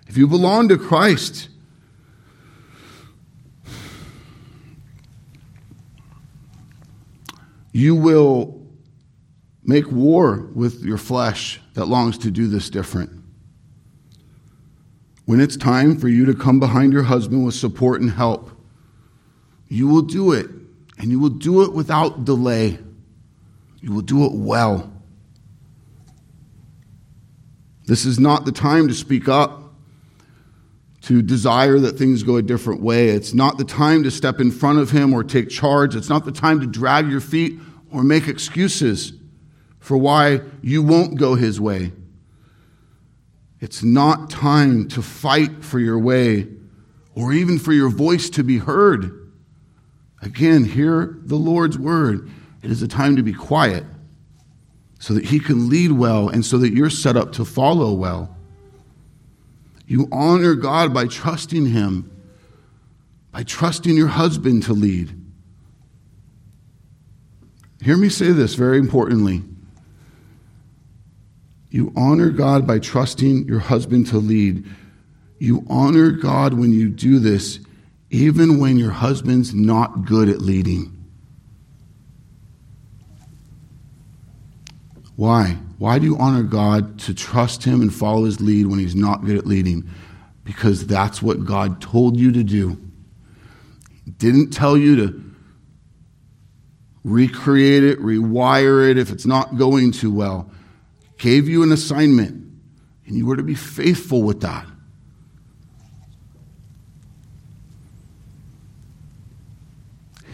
[0.08, 1.48] If you belong to Christ,
[7.72, 8.64] you will
[9.66, 13.12] Make war with your flesh that longs to do this different.
[15.26, 18.52] When it's time for you to come behind your husband with support and help,
[19.70, 20.50] you will do it,
[20.98, 22.78] and you will do it without delay.
[23.82, 24.92] You will do it well.
[27.86, 29.74] This is not the time to speak up,
[31.02, 33.10] to desire that things go a different way.
[33.10, 35.96] It's not the time to step in front of him or take charge.
[35.96, 37.60] It's not the time to drag your feet
[37.92, 39.12] or make excuses
[39.80, 41.92] for why you won't go his way.
[43.60, 46.48] It's not time to fight for your way
[47.16, 49.23] or even for your voice to be heard.
[50.24, 52.30] Again, hear the Lord's word.
[52.62, 53.84] It is a time to be quiet
[55.00, 58.36] so that he can lead well and so that you're set up to follow well.
[59.86, 62.10] You honor God by trusting him,
[63.32, 65.14] by trusting your husband to lead.
[67.82, 69.44] Hear me say this very importantly.
[71.70, 74.66] You honor God by trusting your husband to lead.
[75.38, 77.60] You honor God when you do this,
[78.14, 80.92] even when your husband's not good at leading.
[85.16, 85.58] Why?
[85.78, 89.26] Why do you honor God to trust Him and follow His lead when He's not
[89.26, 89.90] good at leading?
[90.44, 92.78] Because that's what God told you to do.
[94.06, 95.24] He didn't tell you to
[97.04, 100.50] recreate it, rewire it if it's not going too well
[101.24, 102.32] gave you an assignment,
[103.06, 104.68] and you were to be faithful with that.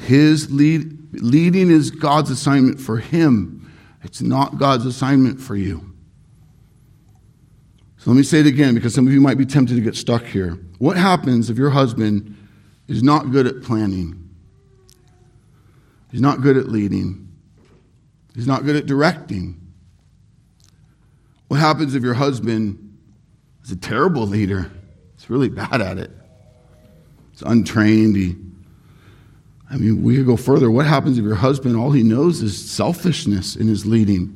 [0.10, 3.72] His lead, leading is God's assignment for him.
[4.02, 5.94] It's not God's assignment for you.
[7.98, 9.96] So let me say it again because some of you might be tempted to get
[9.96, 10.58] stuck here.
[10.80, 12.36] What happens if your husband
[12.88, 14.32] is not good at planning?
[16.10, 17.32] He's not good at leading.
[18.34, 19.62] He's not good at directing.
[21.50, 22.98] What happens if your husband
[23.64, 24.72] is a terrible leader?
[25.18, 26.10] He's really bad at it.
[27.30, 28.16] He's untrained.
[28.16, 28.36] He,
[29.72, 30.72] I mean, we could go further.
[30.72, 34.36] What happens if your husband, all he knows is selfishness in his leading?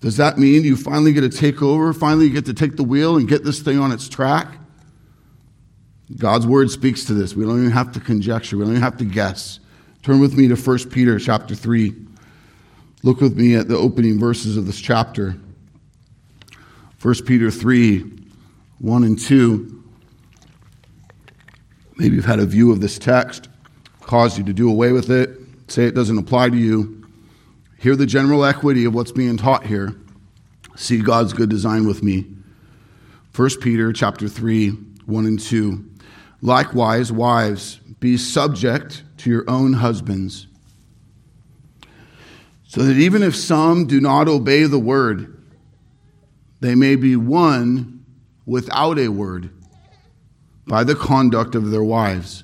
[0.00, 2.82] Does that mean you finally get to take over, finally you get to take the
[2.82, 4.48] wheel and get this thing on its track?
[6.16, 7.34] God's word speaks to this.
[7.34, 8.56] We don't even have to conjecture.
[8.56, 9.60] We don't even have to guess.
[10.02, 11.94] Turn with me to 1 Peter chapter 3.
[13.02, 15.36] Look with me at the opening verses of this chapter.
[17.02, 18.16] 1 Peter 3
[18.80, 19.84] 1 and 2.
[21.96, 23.49] Maybe you've had a view of this text,
[24.10, 25.38] caused you to do away with it,
[25.68, 27.06] say it doesn't apply to you.
[27.78, 29.94] Hear the general equity of what's being taught here.
[30.74, 32.26] See God's good design with me.
[33.36, 35.84] 1 Peter chapter 3, 1 and 2.
[36.42, 40.48] Likewise, wives, be subject to your own husbands,
[42.66, 45.40] so that even if some do not obey the word,
[46.58, 48.04] they may be won
[48.44, 49.50] without a word
[50.66, 52.42] by the conduct of their wives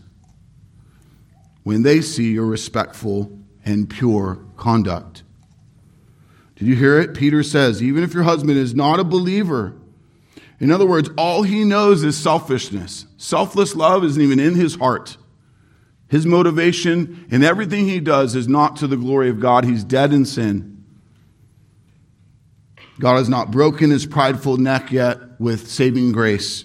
[1.66, 5.24] when they see your respectful and pure conduct.
[6.54, 7.12] Did you hear it?
[7.12, 9.74] Peter says, even if your husband is not a believer,
[10.60, 13.06] in other words, all he knows is selfishness.
[13.16, 15.16] Selfless love isn't even in his heart.
[16.08, 19.64] His motivation in everything he does is not to the glory of God.
[19.64, 20.84] He's dead in sin.
[23.00, 26.64] God has not broken his prideful neck yet with saving grace.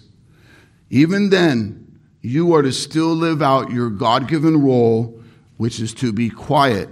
[0.91, 1.80] Even then,
[2.21, 5.19] you are to still live out your God given role,
[5.57, 6.89] which is to be quiet.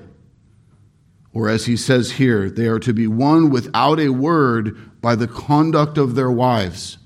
[1.33, 5.27] Or as he says here, they are to be won without a word by the
[5.27, 6.97] conduct of their wives.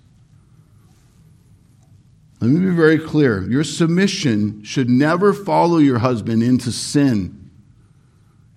[2.40, 3.42] Let me be very clear.
[3.50, 7.52] Your submission should never follow your husband into sin.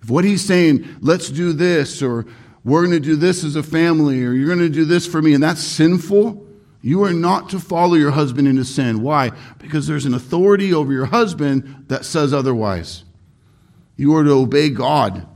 [0.01, 2.25] If what he's saying, let's do this, or
[2.63, 5.21] we're going to do this as a family, or you're going to do this for
[5.21, 6.46] me, and that's sinful,
[6.87, 9.01] you are not to follow your husband into sin.
[9.01, 9.31] Why?
[9.59, 13.03] Because there's an authority over your husband that says otherwise.
[13.97, 15.27] You are to obey God.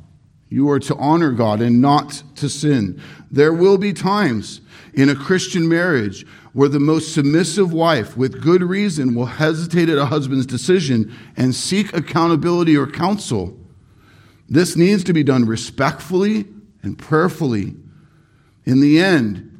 [0.47, 3.02] You are to honor God and not to sin.
[3.30, 4.62] There will be times
[4.93, 9.97] in a Christian marriage where the most submissive wife, with good reason, will hesitate at
[9.97, 13.60] a husband's decision and seek accountability or counsel.
[14.47, 16.45] This needs to be done respectfully
[16.82, 17.76] and prayerfully.
[18.64, 19.51] In the end,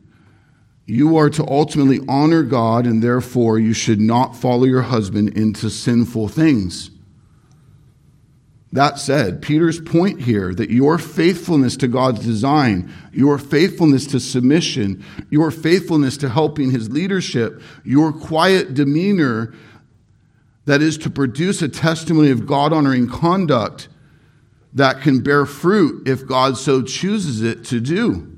[0.86, 5.70] you are to ultimately honor God, and therefore you should not follow your husband into
[5.70, 6.92] sinful things.
[8.74, 15.04] That said, Peter's point here that your faithfulness to God's design, your faithfulness to submission,
[15.30, 19.54] your faithfulness to helping his leadership, your quiet demeanor
[20.66, 23.90] that is to produce a testimony of God honoring conduct
[24.74, 28.38] that can bear fruit if God so chooses it to do.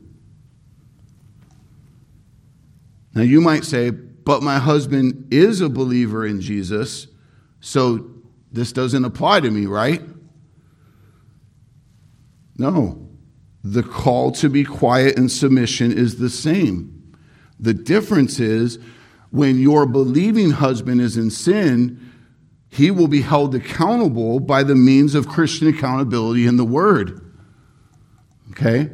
[3.16, 7.08] Now, you might say, but my husband is a believer in Jesus,
[7.60, 8.10] so
[8.52, 10.02] this doesn't apply to me, right?
[12.58, 13.10] No.
[13.64, 17.14] The call to be quiet and submission is the same.
[17.60, 18.80] The difference is
[19.32, 22.12] when your believing husband is in sin,
[22.70, 27.34] he will be held accountable by the means of Christian accountability in the Word.
[28.52, 28.90] Okay?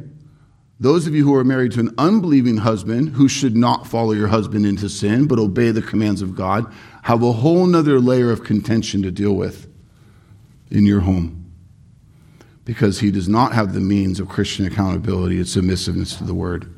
[0.80, 4.28] Those of you who are married to an unbelieving husband who should not follow your
[4.28, 6.72] husband into sin but obey the commands of God
[7.02, 9.68] have a whole nother layer of contention to deal with
[10.70, 11.52] in your home
[12.64, 16.72] because he does not have the means of Christian accountability and submissiveness to the word.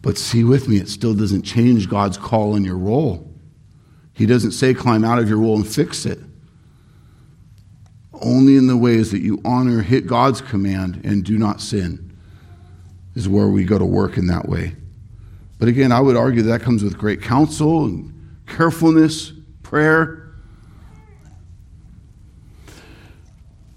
[0.00, 3.28] But see with me, it still doesn't change God's call in your role.
[4.14, 6.20] He doesn't say climb out of your role and fix it.
[8.20, 12.06] Only in the ways that you honor, hit God's command, and do not sin
[13.14, 14.76] is where we go to work in that way.
[15.58, 20.34] But again, I would argue that comes with great counsel and carefulness, prayer.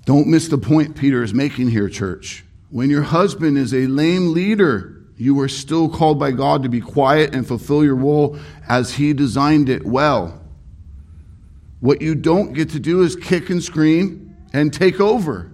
[0.06, 2.44] Don't miss the point Peter is making here, church.
[2.70, 6.82] When your husband is a lame leader, you are still called by God to be
[6.82, 8.38] quiet and fulfill your role
[8.68, 10.42] as He designed it well.
[11.80, 15.52] What you don't get to do is kick and scream and take over.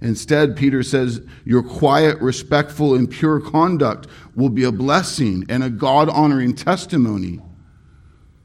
[0.00, 5.70] Instead, Peter says, your quiet, respectful, and pure conduct will be a blessing and a
[5.70, 7.40] God honoring testimony,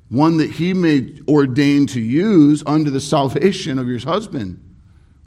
[0.09, 4.59] one that he may ordain to use unto the salvation of your husband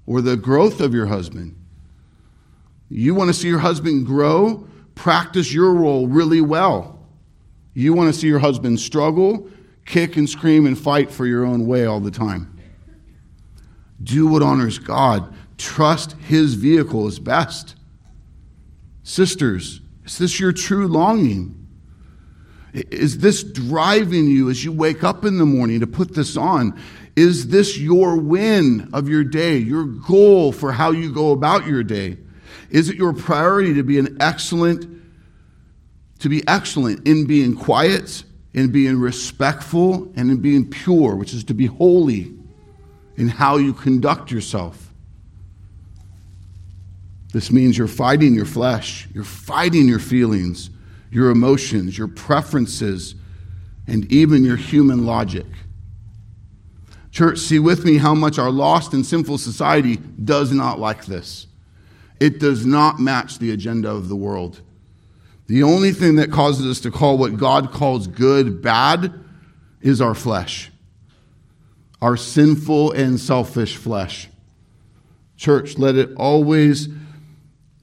[0.05, 1.55] or the growth of your husband.
[2.89, 4.67] You want to see your husband grow?
[4.97, 6.99] practice your role really well.
[7.75, 9.49] You want to see your husband struggle,
[9.85, 12.56] kick and scream and fight for your own way all the time.
[14.03, 15.35] Do what honors God.
[15.59, 17.77] Trust his vehicle is best.
[19.03, 21.67] Sisters, is this your true longing?
[22.73, 26.79] Is this driving you as you wake up in the morning to put this on?
[27.15, 31.83] Is this your win of your day, your goal for how you go about your
[31.83, 32.19] day?
[32.69, 34.87] Is it your priority to be an excellent,
[36.19, 41.45] to be excellent in being quiet, in being respectful, and in being pure, which is
[41.45, 42.35] to be holy
[43.17, 44.93] in how you conduct yourself?
[47.33, 50.71] This means you're fighting your flesh, you're fighting your feelings,
[51.11, 53.15] your emotions, your preferences,
[53.87, 55.47] and even your human logic.
[57.11, 61.47] Church, see with me how much our lost and sinful society does not like this.
[62.21, 64.61] It does not match the agenda of the world.
[65.47, 69.13] The only thing that causes us to call what God calls good bad
[69.81, 70.71] is our flesh,
[72.01, 74.29] our sinful and selfish flesh.
[75.37, 76.89] Church, let it always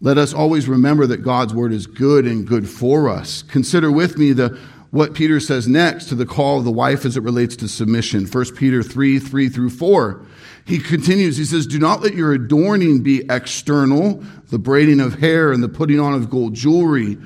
[0.01, 3.41] let us always remember that God's word is good and good for us.
[3.43, 4.59] Consider with me the
[4.91, 8.28] what Peter says next to the call of the wife as it relates to submission.
[8.28, 10.26] 1 Peter 3 3 through 4.
[10.66, 15.51] He continues, he says, Do not let your adorning be external, the braiding of hair
[15.51, 17.18] and the putting on of gold jewelry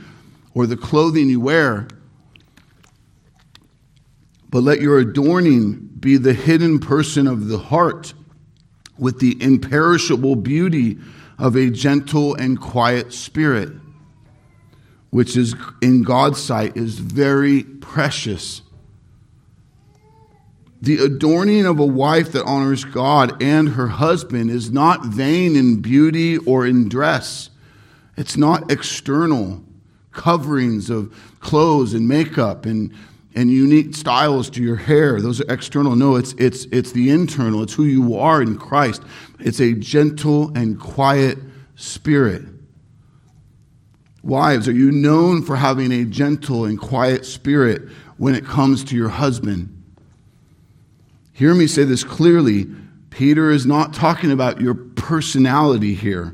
[0.53, 1.87] or the clothing you wear,
[4.49, 8.13] but let your adorning be the hidden person of the heart
[8.97, 10.97] with the imperishable beauty
[11.37, 13.71] of a gentle and quiet spirit
[15.09, 18.61] which is in God's sight is very precious.
[20.81, 25.81] The adorning of a wife that honors God and her husband is not vain in
[25.81, 27.49] beauty or in dress.
[28.15, 29.63] It's not external
[30.11, 32.93] coverings of clothes and makeup and,
[33.37, 35.21] and unique styles to your hair.
[35.21, 35.95] Those are external.
[35.95, 37.61] No, it's, it's, it's the internal.
[37.61, 39.03] It's who you are in Christ.
[39.39, 41.37] It's a gentle and quiet
[41.75, 42.43] spirit.
[44.23, 47.83] Wives, are you known for having a gentle and quiet spirit
[48.17, 49.83] when it comes to your husband?
[51.31, 52.65] Hear me say this clearly.
[53.11, 56.33] Peter is not talking about your personality here.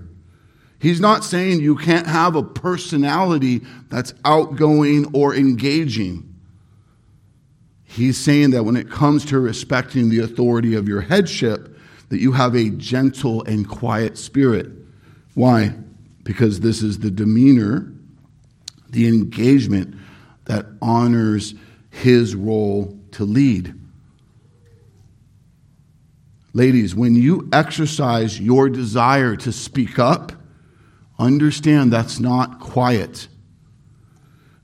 [0.80, 6.33] He's not saying you can't have a personality that's outgoing or engaging.
[7.94, 11.78] He's saying that when it comes to respecting the authority of your headship,
[12.10, 14.72] that you have a gentle and quiet spirit.
[15.36, 15.74] Why?
[16.24, 17.91] because this is the demeanor,
[18.89, 19.96] the engagement
[20.46, 21.54] that honors
[21.89, 23.80] his role to lead.
[26.54, 30.32] Ladies, when you exercise your desire to speak up,
[31.18, 33.28] understand that's not quiet.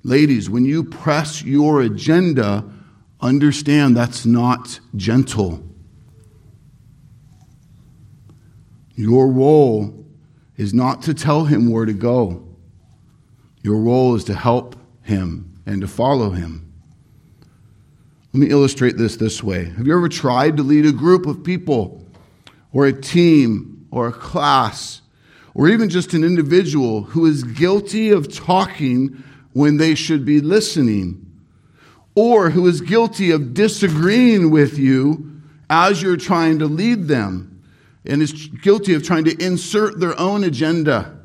[0.04, 2.64] Ladies, when you press your agenda,
[3.22, 5.64] understand that's not gentle.
[8.96, 10.06] Your role
[10.58, 12.46] is not to tell him where to go.
[13.62, 16.72] Your role is to help him and to follow him.
[18.34, 19.66] Let me illustrate this this way.
[19.66, 22.06] Have you ever tried to lead a group of people
[22.72, 25.02] or a team or a class
[25.54, 31.29] or even just an individual who is guilty of talking when they should be listening
[32.16, 37.50] or who is guilty of disagreeing with you as you're trying to lead them?
[38.06, 41.20] and is guilty of trying to insert their own agenda.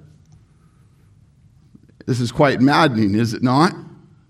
[2.07, 3.75] This is quite maddening, is it not?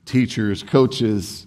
[0.04, 1.46] Teachers, coaches,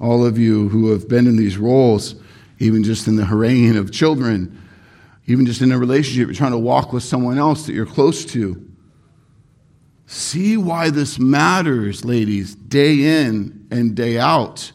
[0.00, 2.14] all of you who have been in these roles,
[2.58, 4.58] even just in the haranguing of children,
[5.26, 8.24] even just in a relationship, you're trying to walk with someone else that you're close
[8.26, 8.66] to.
[10.06, 14.72] See why this matters, ladies, day in and day out.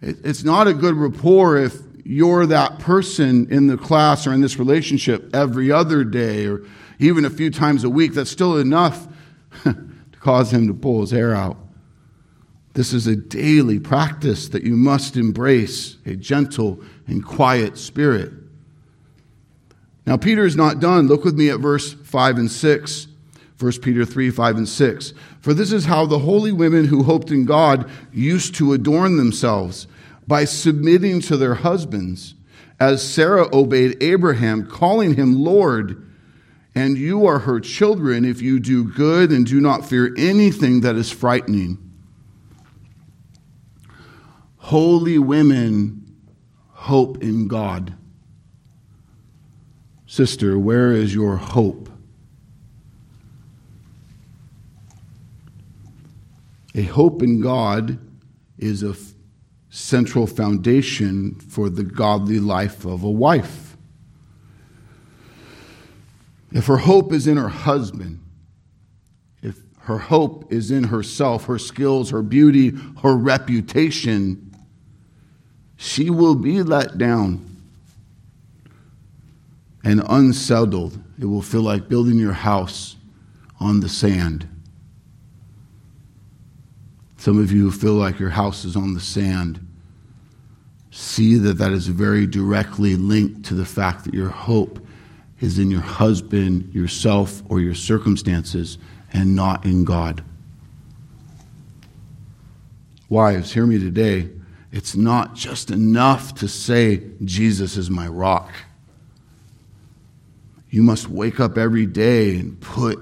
[0.00, 4.58] It's not a good rapport if you're that person in the class or in this
[4.58, 6.62] relationship every other day or
[6.98, 9.08] even a few times a week, that's still enough
[9.64, 11.56] to cause him to pull his hair out.
[12.74, 18.32] This is a daily practice that you must embrace a gentle and quiet spirit.
[20.06, 21.06] Now, Peter is not done.
[21.06, 23.06] Look with me at verse 5 and 6.
[23.58, 25.14] 1 Peter 3 5 and 6.
[25.40, 29.86] For this is how the holy women who hoped in God used to adorn themselves
[30.26, 32.34] by submitting to their husbands,
[32.80, 36.00] as Sarah obeyed Abraham, calling him Lord.
[36.74, 40.96] And you are her children if you do good and do not fear anything that
[40.96, 41.78] is frightening.
[44.56, 46.16] Holy women
[46.70, 47.94] hope in God.
[50.06, 51.88] Sister, where is your hope?
[56.74, 57.98] A hope in God
[58.58, 58.94] is a
[59.70, 63.76] central foundation for the godly life of a wife.
[66.52, 68.20] If her hope is in her husband,
[69.42, 72.72] if her hope is in herself, her skills, her beauty,
[73.02, 74.54] her reputation,
[75.76, 77.44] she will be let down
[79.82, 80.98] and unsettled.
[81.20, 82.96] It will feel like building your house
[83.60, 84.48] on the sand.
[87.24, 89.66] Some of you who feel like your house is on the sand.
[90.90, 94.86] See that that is very directly linked to the fact that your hope
[95.40, 98.76] is in your husband, yourself, or your circumstances,
[99.10, 100.22] and not in God.
[103.08, 104.28] Wives, hear me today.
[104.70, 108.52] It's not just enough to say, Jesus is my rock.
[110.68, 112.98] You must wake up every day and put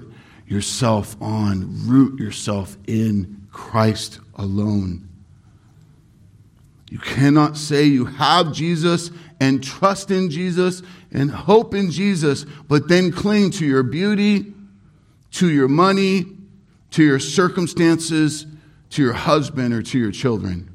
[0.47, 5.07] yourself on, root yourself in Christ alone.
[6.89, 12.87] You cannot say you have Jesus and trust in Jesus and hope in Jesus, but
[12.89, 14.53] then cling to your beauty,
[15.31, 16.25] to your money,
[16.91, 18.45] to your circumstances,
[18.91, 20.69] to your husband, or to your children.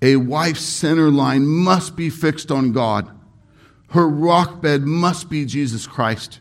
[0.00, 3.10] A wife's center line must be fixed on God.
[3.90, 6.40] Her rock bed must be Jesus Christ.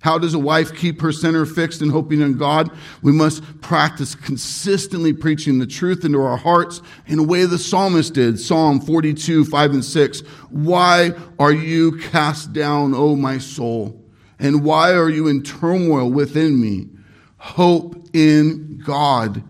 [0.00, 2.70] How does a wife keep her center fixed and hoping in God?
[3.02, 8.14] We must practice consistently preaching the truth into our hearts in a way the psalmist
[8.14, 8.40] did.
[8.40, 10.20] Psalm 42, 5 and 6.
[10.48, 14.02] Why are you cast down, O my soul?
[14.38, 16.88] And why are you in turmoil within me?
[17.36, 19.44] Hope in God.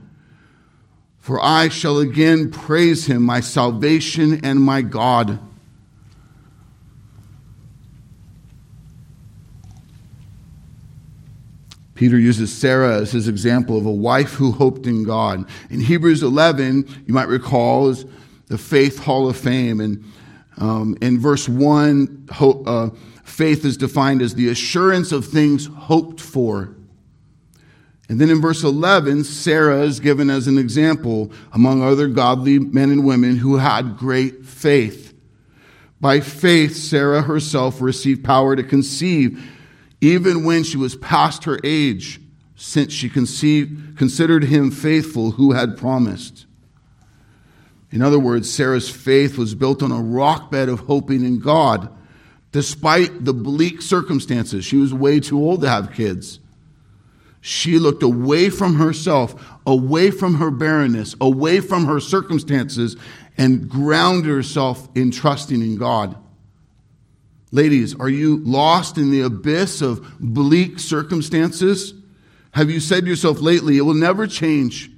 [1.18, 5.38] For I shall again praise him, my salvation and my God.
[12.00, 15.46] Peter uses Sarah as his example of a wife who hoped in God.
[15.68, 18.06] In Hebrews 11, you might recall, is
[18.46, 19.82] the Faith Hall of Fame.
[19.82, 20.02] And
[20.56, 22.88] um, in verse 1, hope, uh,
[23.22, 26.74] faith is defined as the assurance of things hoped for.
[28.08, 32.90] And then in verse 11, Sarah is given as an example among other godly men
[32.90, 35.12] and women who had great faith.
[36.00, 39.38] By faith, Sarah herself received power to conceive
[40.00, 42.20] even when she was past her age,
[42.56, 46.46] since she conceived, considered him faithful who had promised.
[47.90, 51.88] In other words, Sarah's faith was built on a rock bed of hoping in God,
[52.52, 54.64] despite the bleak circumstances.
[54.64, 56.38] She was way too old to have kids.
[57.40, 59.34] She looked away from herself,
[59.66, 62.96] away from her barrenness, away from her circumstances,
[63.38, 66.16] and grounded herself in trusting in God.
[67.52, 71.94] Ladies, are you lost in the abyss of bleak circumstances?
[72.52, 74.90] Have you said to yourself lately, it will never change?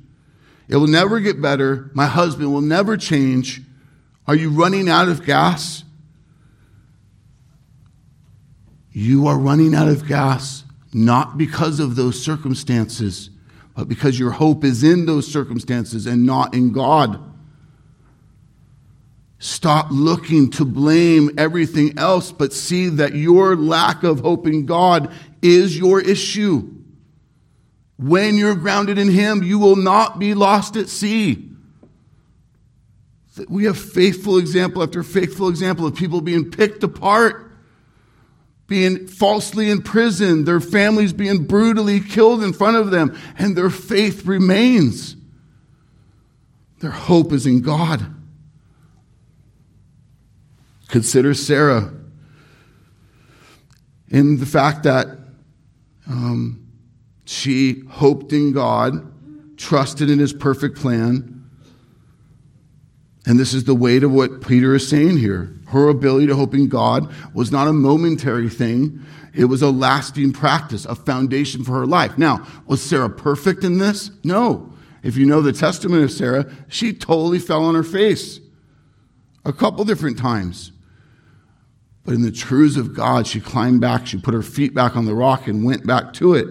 [0.68, 1.90] It will never get better.
[1.94, 3.62] My husband will never change.
[4.26, 5.84] Are you running out of gas?
[8.92, 13.30] You are running out of gas not because of those circumstances,
[13.74, 17.31] but because your hope is in those circumstances and not in God.
[19.42, 25.12] Stop looking to blame everything else, but see that your lack of hope in God
[25.42, 26.70] is your issue.
[27.96, 31.50] When you're grounded in Him, you will not be lost at sea.
[33.48, 37.50] We have faithful example after faithful example of people being picked apart,
[38.68, 44.24] being falsely imprisoned, their families being brutally killed in front of them, and their faith
[44.24, 45.16] remains.
[46.78, 48.21] Their hope is in God.
[50.92, 51.90] Consider Sarah
[54.08, 55.06] in the fact that
[56.06, 56.70] um,
[57.24, 61.48] she hoped in God, trusted in his perfect plan.
[63.24, 65.58] And this is the weight of what Peter is saying here.
[65.68, 69.00] Her ability to hope in God was not a momentary thing,
[69.32, 72.18] it was a lasting practice, a foundation for her life.
[72.18, 74.10] Now, was Sarah perfect in this?
[74.24, 74.74] No.
[75.02, 78.40] If you know the testament of Sarah, she totally fell on her face
[79.46, 80.70] a couple different times.
[82.04, 85.04] But in the truths of God, she climbed back, she put her feet back on
[85.04, 86.48] the rock and went back to it.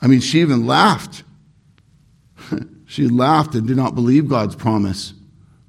[0.00, 1.22] I mean, she even laughed.
[2.86, 5.14] she laughed and did not believe God's promise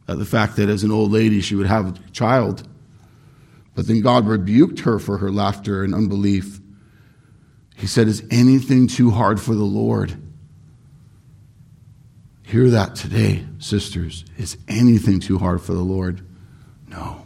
[0.07, 2.67] at the fact that as an old lady she would have a child.
[3.75, 6.59] But then God rebuked her for her laughter and unbelief.
[7.75, 10.15] He said, Is anything too hard for the Lord?
[12.43, 14.25] Hear that today, sisters.
[14.37, 16.25] Is anything too hard for the Lord?
[16.87, 17.22] No.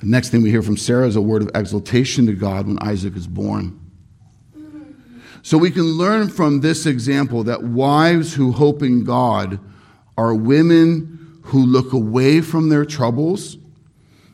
[0.00, 2.78] The next thing we hear from Sarah is a word of exaltation to God when
[2.80, 3.78] Isaac is born.
[5.42, 9.60] So we can learn from this example that wives who hope in God
[10.16, 13.58] are women who look away from their troubles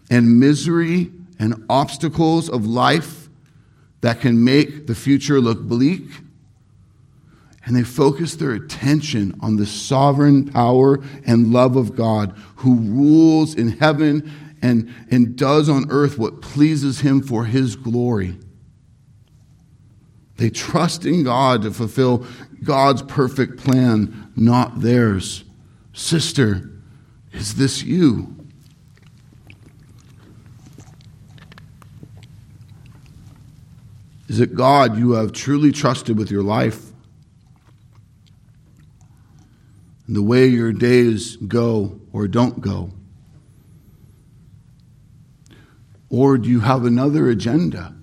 [0.08, 3.28] and misery and obstacles of life
[4.00, 6.04] that can make the future look bleak.
[7.64, 13.56] And they focus their attention on the sovereign power and love of God who rules
[13.56, 14.30] in heaven
[14.66, 18.36] and, and does on earth what pleases him for his glory.
[20.38, 22.26] They trust in God to fulfill
[22.64, 25.44] God's perfect plan, not theirs.
[25.92, 26.68] Sister,
[27.32, 28.34] is this you?
[34.28, 36.90] Is it God you have truly trusted with your life?
[40.08, 42.90] The way your days go or don't go?
[46.08, 47.94] Or do you have another agenda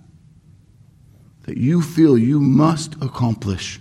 [1.43, 3.80] that you feel you must accomplish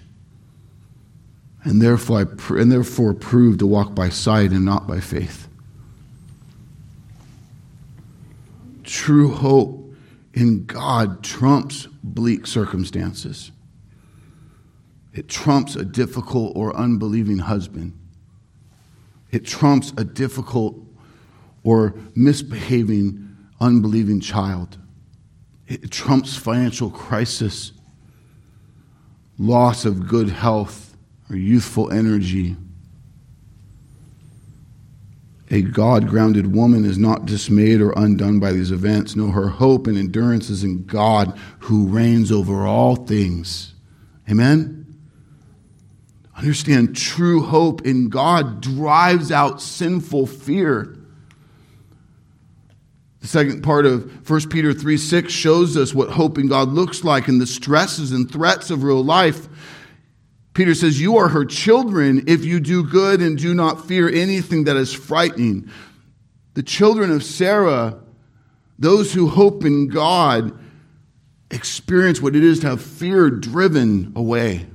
[1.64, 5.49] and therefore, and therefore prove to walk by sight and not by faith?
[8.85, 9.95] True hope
[10.35, 13.53] in God trumps bleak circumstances.
[15.12, 17.99] It trumps a difficult or unbelieving husband.
[19.31, 20.77] It trumps a difficult
[21.64, 23.22] or misbehaving,
[23.63, 24.77] unbelieving child.
[25.67, 27.73] It trumps financial crisis,
[29.39, 30.97] loss of good health
[31.31, 32.57] or youthful energy,
[35.53, 39.15] a God grounded woman is not dismayed or undone by these events.
[39.15, 43.75] No, her hope and endurance is in God who reigns over all things.
[44.31, 44.99] Amen?
[46.35, 50.97] Understand true hope in God drives out sinful fear.
[53.23, 57.05] The second part of 1 Peter 3 6 shows us what hope in God looks
[57.05, 59.49] like and the stresses and threats of real life.
[60.55, 64.64] Peter says, You are her children if you do good and do not fear anything
[64.64, 65.70] that is frightening.
[66.55, 68.01] The children of Sarah,
[68.77, 70.59] those who hope in God,
[71.53, 74.66] experience what it is to have fear driven away.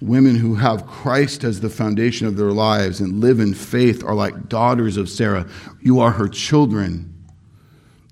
[0.00, 4.14] Women who have Christ as the foundation of their lives and live in faith are
[4.14, 5.46] like daughters of Sarah.
[5.80, 7.06] You are her children.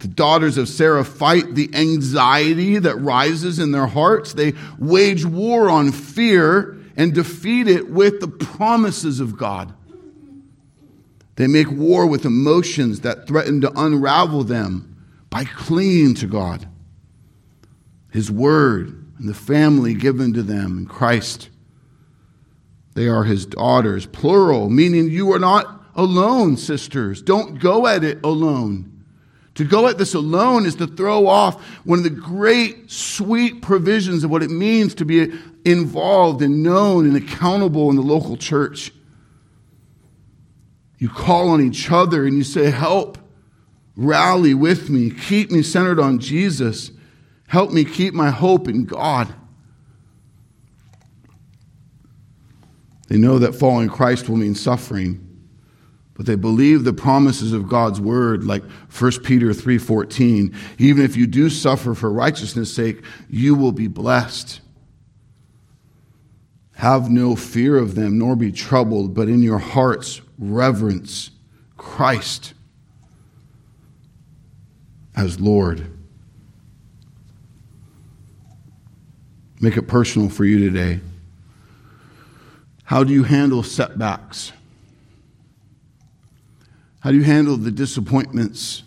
[0.00, 4.34] The daughters of Sarah fight the anxiety that rises in their hearts.
[4.34, 9.72] They wage war on fear and defeat it with the promises of God.
[11.36, 16.68] They make war with emotions that threaten to unravel them by clinging to God,
[18.10, 21.48] His Word, and the family given to them in Christ.
[22.98, 27.22] They are His daughters, plural, meaning you are not alone, sisters.
[27.22, 29.04] Don't go at it alone.
[29.54, 34.24] To go at this alone is to throw off one of the great, sweet provisions
[34.24, 35.32] of what it means to be
[35.64, 38.90] involved and known and accountable in the local church.
[40.98, 43.16] You call on each other and you say, Help,
[43.94, 46.90] rally with me, keep me centered on Jesus,
[47.46, 49.32] help me keep my hope in God.
[53.08, 55.28] They know that following Christ will mean suffering
[56.18, 61.28] but they believe the promises of God's word like 1 Peter 3:14 even if you
[61.28, 64.60] do suffer for righteousness sake you will be blessed.
[66.72, 71.30] Have no fear of them nor be troubled but in your hearts reverence
[71.76, 72.52] Christ
[75.14, 75.86] as Lord.
[79.60, 81.00] Make it personal for you today
[82.88, 84.50] how do you handle setbacks?
[87.00, 88.82] How do you handle the disappointments?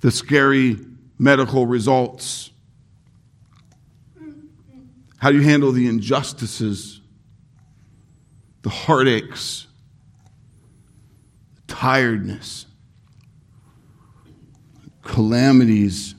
[0.00, 0.78] The scary
[1.18, 2.52] medical results?
[5.16, 7.00] How do you handle the injustices,
[8.62, 9.66] the heartaches,
[11.56, 12.66] the tiredness,
[15.02, 16.15] calamities,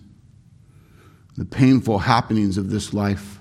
[1.38, 3.38] the painful happenings of this life?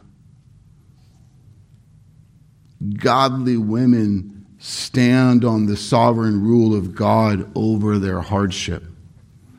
[2.99, 8.85] godly women stand on the sovereign rule of God over their hardship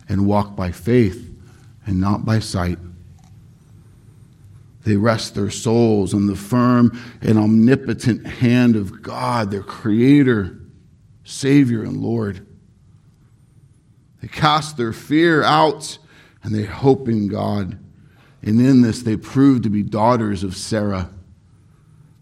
[0.10, 1.30] and walk by faith
[1.86, 2.80] and not by sight.
[4.84, 10.60] They rest their souls on the firm and omnipotent hand of God, their Creator,
[11.26, 12.46] Savior, and Lord.
[14.22, 15.98] They cast their fear out
[16.42, 17.78] and they hope in God.
[18.48, 21.10] And in this, they proved to be daughters of Sarah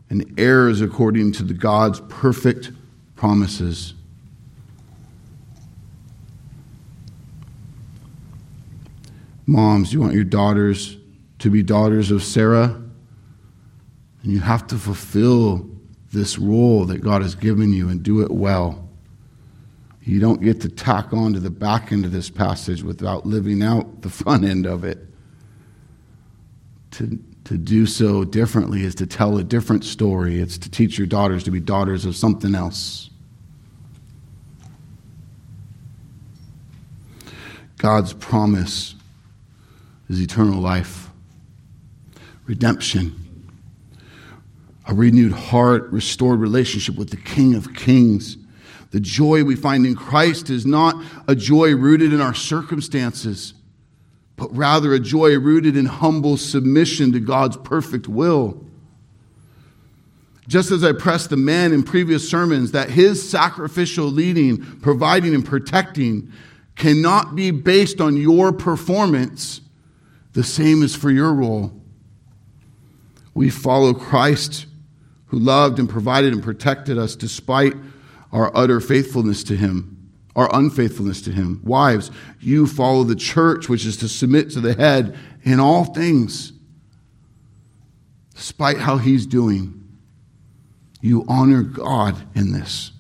[0.10, 2.72] and heirs according to the God's perfect
[3.16, 3.94] promises.
[9.46, 10.98] Moms, you want your daughters
[11.38, 12.82] to be daughters of Sarah?
[14.24, 15.70] And you have to fulfill
[16.12, 18.90] this role that God has given you and do it well.
[20.02, 23.62] You don't get to tack on to the back end of this passage without living
[23.62, 25.06] out the front end of it.
[26.96, 30.40] To to do so differently is to tell a different story.
[30.40, 33.10] It's to teach your daughters to be daughters of something else.
[37.78, 38.96] God's promise
[40.10, 41.10] is eternal life,
[42.48, 43.16] redemption,
[44.88, 48.38] a renewed heart, restored relationship with the King of Kings,
[48.90, 50.96] The joy we find in Christ is not
[51.28, 53.54] a joy rooted in our circumstances,
[54.38, 58.66] but rather a joy rooted in humble submission to God's perfect will.
[60.48, 65.46] Just as I pressed the men in previous sermons that his sacrificial leading, providing, and
[65.46, 66.32] protecting
[66.76, 69.62] cannot be based on your performance,
[70.34, 71.72] the same is for your role.
[73.34, 74.68] We follow Christ
[75.28, 77.74] who loved and provided and protected us despite
[78.32, 79.95] our utter faithfulness to him,
[80.36, 81.62] our unfaithfulness to him.
[81.64, 86.52] Wives, you follow the church, which is to submit to the head in all things,
[88.36, 89.82] despite how he's doing.
[91.02, 92.92] You honor God in this.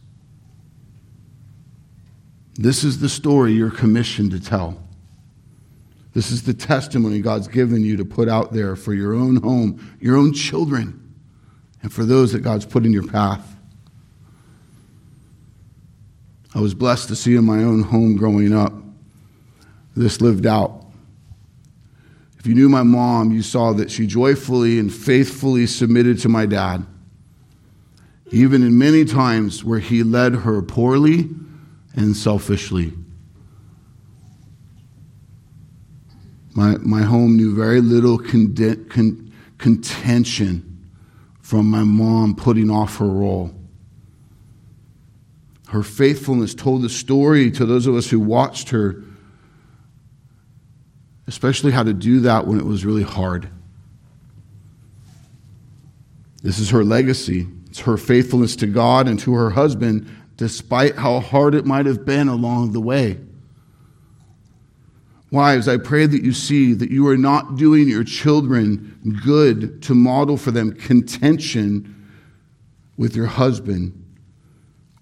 [2.53, 4.81] This is the story you're commissioned to tell.
[6.13, 9.97] This is the testimony God's given you to put out there for your own home,
[9.99, 11.13] your own children,
[11.81, 13.54] and for those that God's put in your path.
[16.55, 18.71] I was blessed to see in my own home growing up
[19.95, 20.85] this lived out.
[22.39, 26.45] If you knew my mom, you saw that she joyfully and faithfully submitted to my
[26.45, 26.85] dad,
[28.31, 31.29] even in many times where he led her poorly
[31.95, 32.93] and selfishly.
[36.53, 40.87] My, my home knew very little con- con- contention
[41.41, 43.54] from my mom putting off her role.
[45.75, 49.03] Her faithfulness told the story to those of us who watched her,
[51.27, 53.49] especially how to do that when it was really hard.
[56.41, 57.47] This is her legacy.
[57.65, 62.05] It's her faithfulness to God and to her husband despite how hard it might have
[62.05, 63.19] been along the way.
[65.29, 69.93] Wives, I pray that you see that you are not doing your children good to
[69.93, 72.07] model for them contention
[72.95, 74.03] with your husband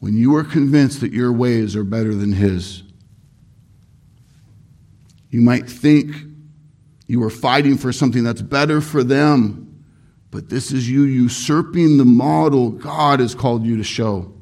[0.04, 2.84] when you are convinced that your ways are better than his.
[5.30, 6.14] You might think
[7.08, 9.86] you are fighting for something that's better for them,
[10.30, 14.34] but this is you usurping the model God has called you to show.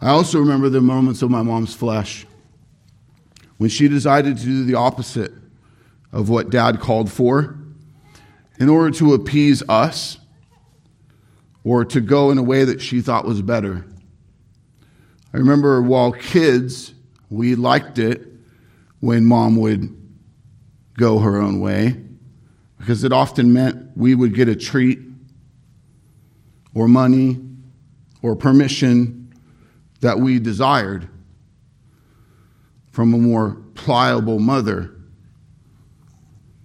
[0.00, 2.28] I also remember the moments of my mom's flesh
[3.56, 5.32] when she decided to do the opposite
[6.12, 7.58] of what dad called for
[8.60, 10.18] in order to appease us
[11.66, 13.84] or to go in a way that she thought was better.
[15.34, 16.94] I remember while kids,
[17.28, 18.24] we liked it
[19.00, 19.92] when mom would
[20.96, 22.00] go her own way
[22.78, 25.00] because it often meant we would get a treat
[26.72, 27.40] or money
[28.22, 29.34] or permission
[30.02, 31.08] that we desired
[32.92, 34.94] from a more pliable mother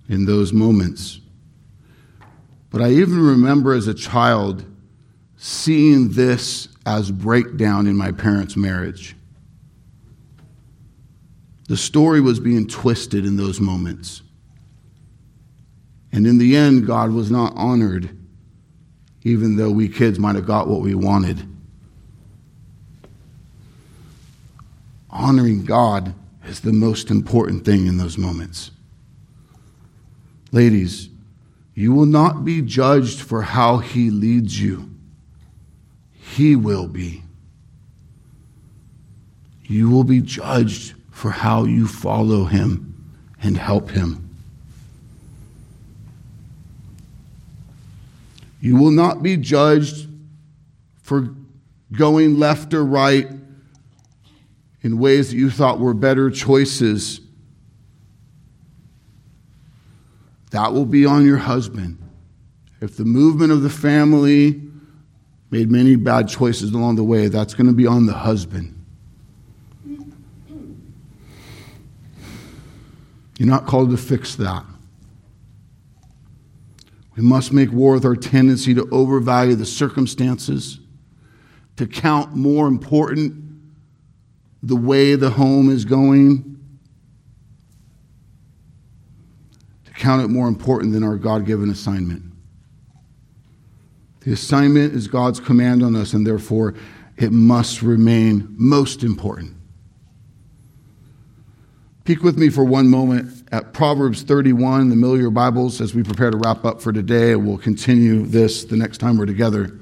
[0.07, 1.19] in those moments.
[2.69, 4.67] But I even remember as a child
[5.43, 9.15] seeing this as breakdown in my parents' marriage.
[11.67, 14.21] The story was being twisted in those moments.
[16.11, 18.15] And in the end, God was not honored,
[19.23, 21.47] even though we kids might have got what we wanted.
[25.11, 26.13] honoring God
[26.45, 28.71] is the most important thing in those moments.
[30.51, 31.09] Ladies,
[31.75, 34.90] you will not be judged for how he leads you.
[36.36, 37.23] He will be.
[39.63, 43.11] You will be judged for how you follow him
[43.43, 44.29] and help him.
[48.61, 50.07] You will not be judged
[51.01, 51.36] for
[51.91, 53.27] going left or right
[54.84, 57.19] in ways that you thought were better choices,
[60.51, 61.97] that will be on your husband.
[62.79, 64.70] If the movement of the family
[65.51, 68.73] made many bad choices along the way, that's going to be on the husband.
[73.37, 74.63] You're not called to fix that.
[77.17, 80.79] We must make war with our tendency to overvalue the circumstances,
[81.75, 83.35] to count more important
[84.63, 86.59] the way the home is going,
[89.85, 92.30] to count it more important than our God given assignment.
[94.22, 96.76] The assignment is God's command on us, and therefore
[97.17, 99.55] it must remain most important.
[102.03, 105.95] Peek with me for one moment at Proverbs 31, the middle of your Bibles, as
[105.95, 107.36] we prepare to wrap up for today.
[107.36, 109.80] We'll continue this the next time we're together.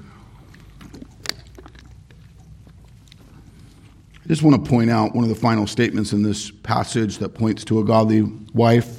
[4.23, 7.29] I just want to point out one of the final statements in this passage that
[7.29, 8.21] points to a godly
[8.53, 8.98] wife.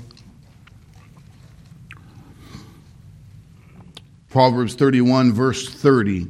[4.30, 6.28] Proverbs 31, verse 30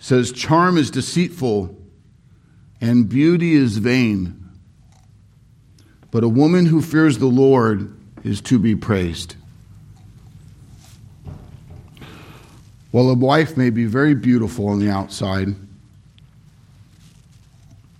[0.00, 1.76] says, Charm is deceitful
[2.80, 4.50] and beauty is vain.
[6.10, 9.36] But a woman who fears the Lord is to be praised.
[12.90, 15.54] While a wife may be very beautiful on the outside,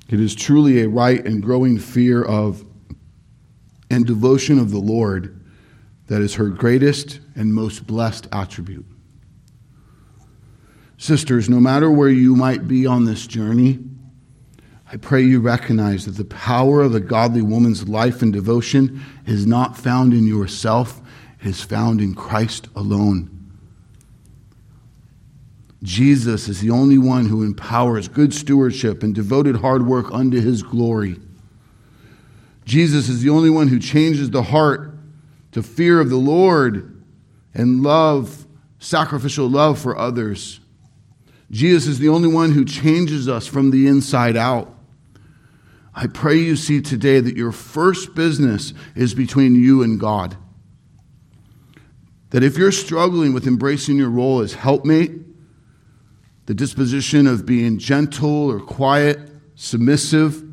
[0.09, 2.65] it is truly a right and growing fear of
[3.91, 5.39] and devotion of the Lord
[6.09, 8.85] that is her greatest and most blessed attribute.
[10.99, 13.79] Sisters, no matter where you might be on this journey,
[14.93, 19.47] I pray you recognize that the power of a godly woman's life and devotion is
[19.47, 21.01] not found in yourself,
[21.41, 23.31] it is found in Christ alone.
[25.85, 30.65] Jesus is the only one who empowers good stewardship and devoted hard work unto his
[30.65, 31.21] glory.
[32.65, 34.99] Jesus is the only one who changes the heart
[35.53, 36.98] to fear of the Lord
[37.55, 38.47] and love,
[38.79, 40.61] sacrificial love for others.
[41.51, 44.75] Jesus is the only one who changes us from the inside out.
[45.95, 50.37] I pray you see today that your first business is between you and God.
[52.31, 55.13] That if you're struggling with embracing your role as helpmate,
[56.47, 59.19] the disposition of being gentle or quiet,
[59.55, 60.45] submissive,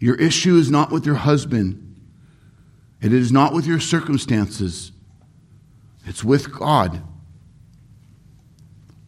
[0.00, 1.84] your issue is not with your husband.
[3.00, 4.92] It is not with your circumstances.
[6.08, 7.02] It's with God.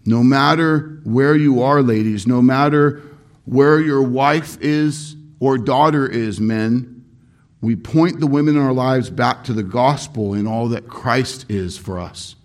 [0.05, 3.03] No matter where you are, ladies, no matter
[3.47, 7.05] where your wife is, or daughter is, men,
[7.63, 11.47] we point the women in our lives back to the gospel and all that Christ
[11.49, 12.37] is for us.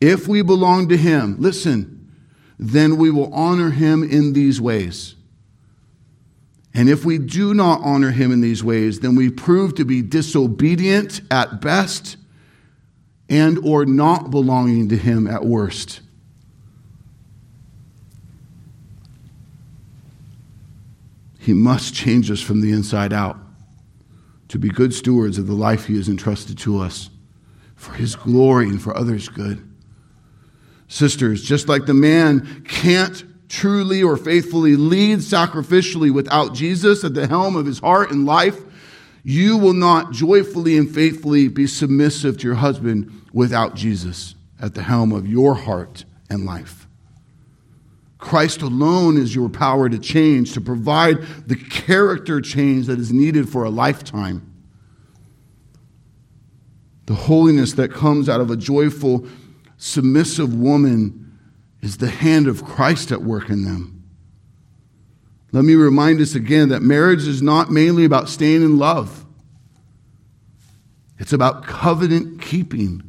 [0.00, 2.12] If we belong to Him, listen,
[2.58, 5.16] then we will honor Him in these ways.
[6.72, 10.02] And if we do not honor Him in these ways, then we prove to be
[10.02, 12.16] disobedient at best
[13.28, 16.00] and or not belonging to Him at worst.
[21.38, 23.38] He must change us from the inside out
[24.48, 27.10] to be good stewards of the life He has entrusted to us
[27.74, 29.62] for His glory and for others' good.
[30.88, 37.26] Sisters, just like the man can't truly or faithfully lead sacrificially without Jesus at the
[37.26, 38.60] helm of his heart and life,
[39.28, 44.84] you will not joyfully and faithfully be submissive to your husband without Jesus at the
[44.84, 46.86] helm of your heart and life.
[48.18, 53.48] Christ alone is your power to change, to provide the character change that is needed
[53.48, 54.48] for a lifetime.
[57.06, 59.26] The holiness that comes out of a joyful,
[59.76, 61.36] submissive woman
[61.80, 63.95] is the hand of Christ at work in them.
[65.52, 69.24] Let me remind us again that marriage is not mainly about staying in love,
[71.18, 73.02] it's about covenant keeping.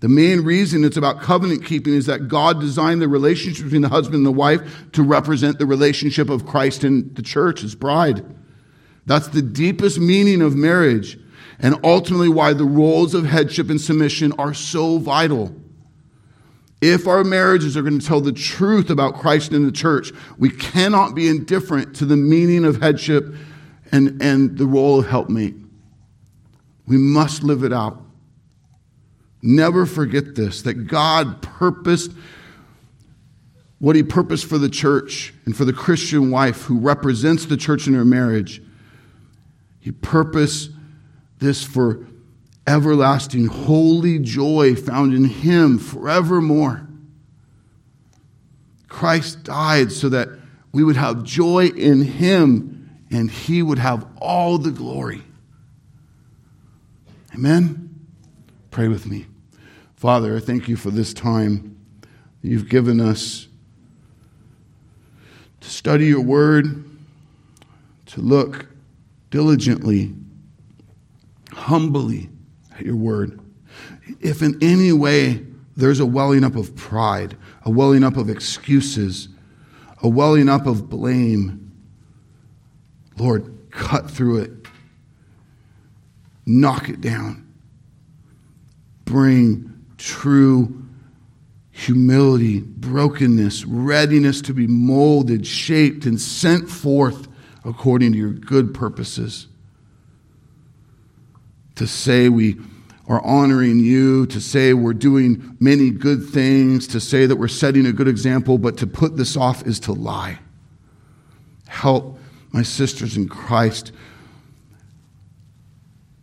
[0.00, 3.88] The main reason it's about covenant keeping is that God designed the relationship between the
[3.88, 8.24] husband and the wife to represent the relationship of Christ and the church, his bride.
[9.06, 11.18] That's the deepest meaning of marriage,
[11.60, 15.54] and ultimately why the roles of headship and submission are so vital.
[16.82, 20.50] If our marriages are going to tell the truth about Christ and the church, we
[20.50, 23.32] cannot be indifferent to the meaning of headship
[23.92, 25.54] and, and the role of helpmate.
[26.88, 28.02] We must live it out.
[29.42, 32.10] Never forget this that God purposed
[33.78, 37.86] what He purposed for the church and for the Christian wife who represents the church
[37.86, 38.60] in her marriage.
[39.78, 40.70] He purposed
[41.38, 42.06] this for
[42.66, 46.86] everlasting, holy joy found in Him forevermore.
[48.88, 50.28] Christ died so that
[50.72, 55.22] we would have joy in Him and He would have all the glory.
[57.34, 58.06] Amen?
[58.70, 59.26] Pray with me.
[59.96, 61.76] Father, I thank you for this time
[62.42, 63.48] you've given us
[65.60, 66.84] to study your word,
[68.06, 68.66] to look
[69.30, 70.12] diligently,
[71.52, 72.28] humbly
[72.84, 73.40] your word.
[74.20, 75.44] If in any way
[75.76, 79.28] there's a welling up of pride, a welling up of excuses,
[80.02, 81.72] a welling up of blame,
[83.16, 84.50] Lord, cut through it,
[86.44, 87.46] knock it down,
[89.04, 90.82] bring true
[91.70, 97.28] humility, brokenness, readiness to be molded, shaped, and sent forth
[97.64, 99.48] according to your good purposes.
[101.76, 102.58] To say we
[103.08, 107.86] are honoring you, to say we're doing many good things, to say that we're setting
[107.86, 110.38] a good example, but to put this off is to lie.
[111.66, 112.18] Help
[112.52, 113.92] my sisters in Christ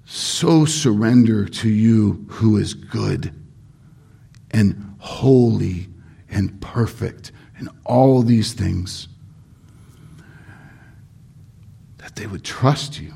[0.06, 3.34] so surrender to you who is good
[4.52, 5.88] and holy
[6.30, 9.08] and perfect and all these things.
[11.98, 13.14] That they would trust you,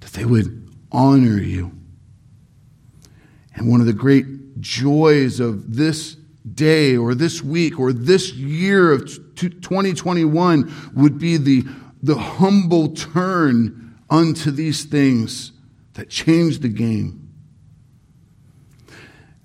[0.00, 1.72] that they would honor you.
[3.54, 6.16] And one of the great joys of this
[6.54, 9.06] day or this week or this year of
[9.36, 11.64] 2021 would be the,
[12.02, 15.52] the humble turn unto these things
[15.94, 17.32] that change the game.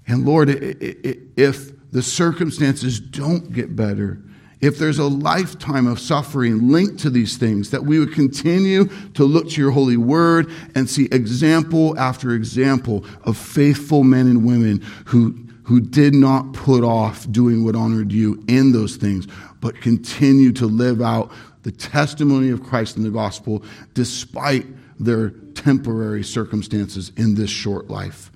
[0.08, 4.22] And Lord, if the circumstances don't get better,
[4.62, 9.24] if there's a lifetime of suffering linked to these things, that we would continue to
[9.24, 14.82] look to your holy word and see example after example of faithful men and women
[15.06, 19.28] who, who did not put off doing what honored you in those things,
[19.60, 21.32] but continue to live out
[21.64, 23.64] the testimony of Christ in the gospel
[23.96, 24.66] despite
[25.00, 28.32] their temporary circumstances in this short life.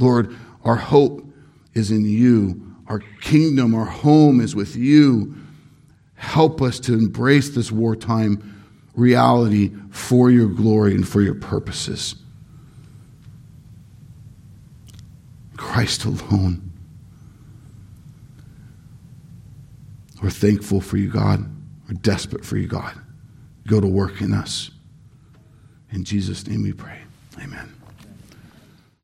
[0.00, 1.24] Lord, our hope
[1.74, 5.34] is in you our kingdom, our home is with you.
[6.14, 8.64] Help us to embrace this wartime
[8.94, 12.14] reality for your glory and for your purposes.
[15.56, 16.72] Christ alone.
[20.22, 21.44] We're thankful for you, God.
[21.88, 22.94] We're desperate for you, God.
[23.66, 24.70] Go to work in us.
[25.90, 26.98] In Jesus' name we pray.
[27.42, 27.75] Amen.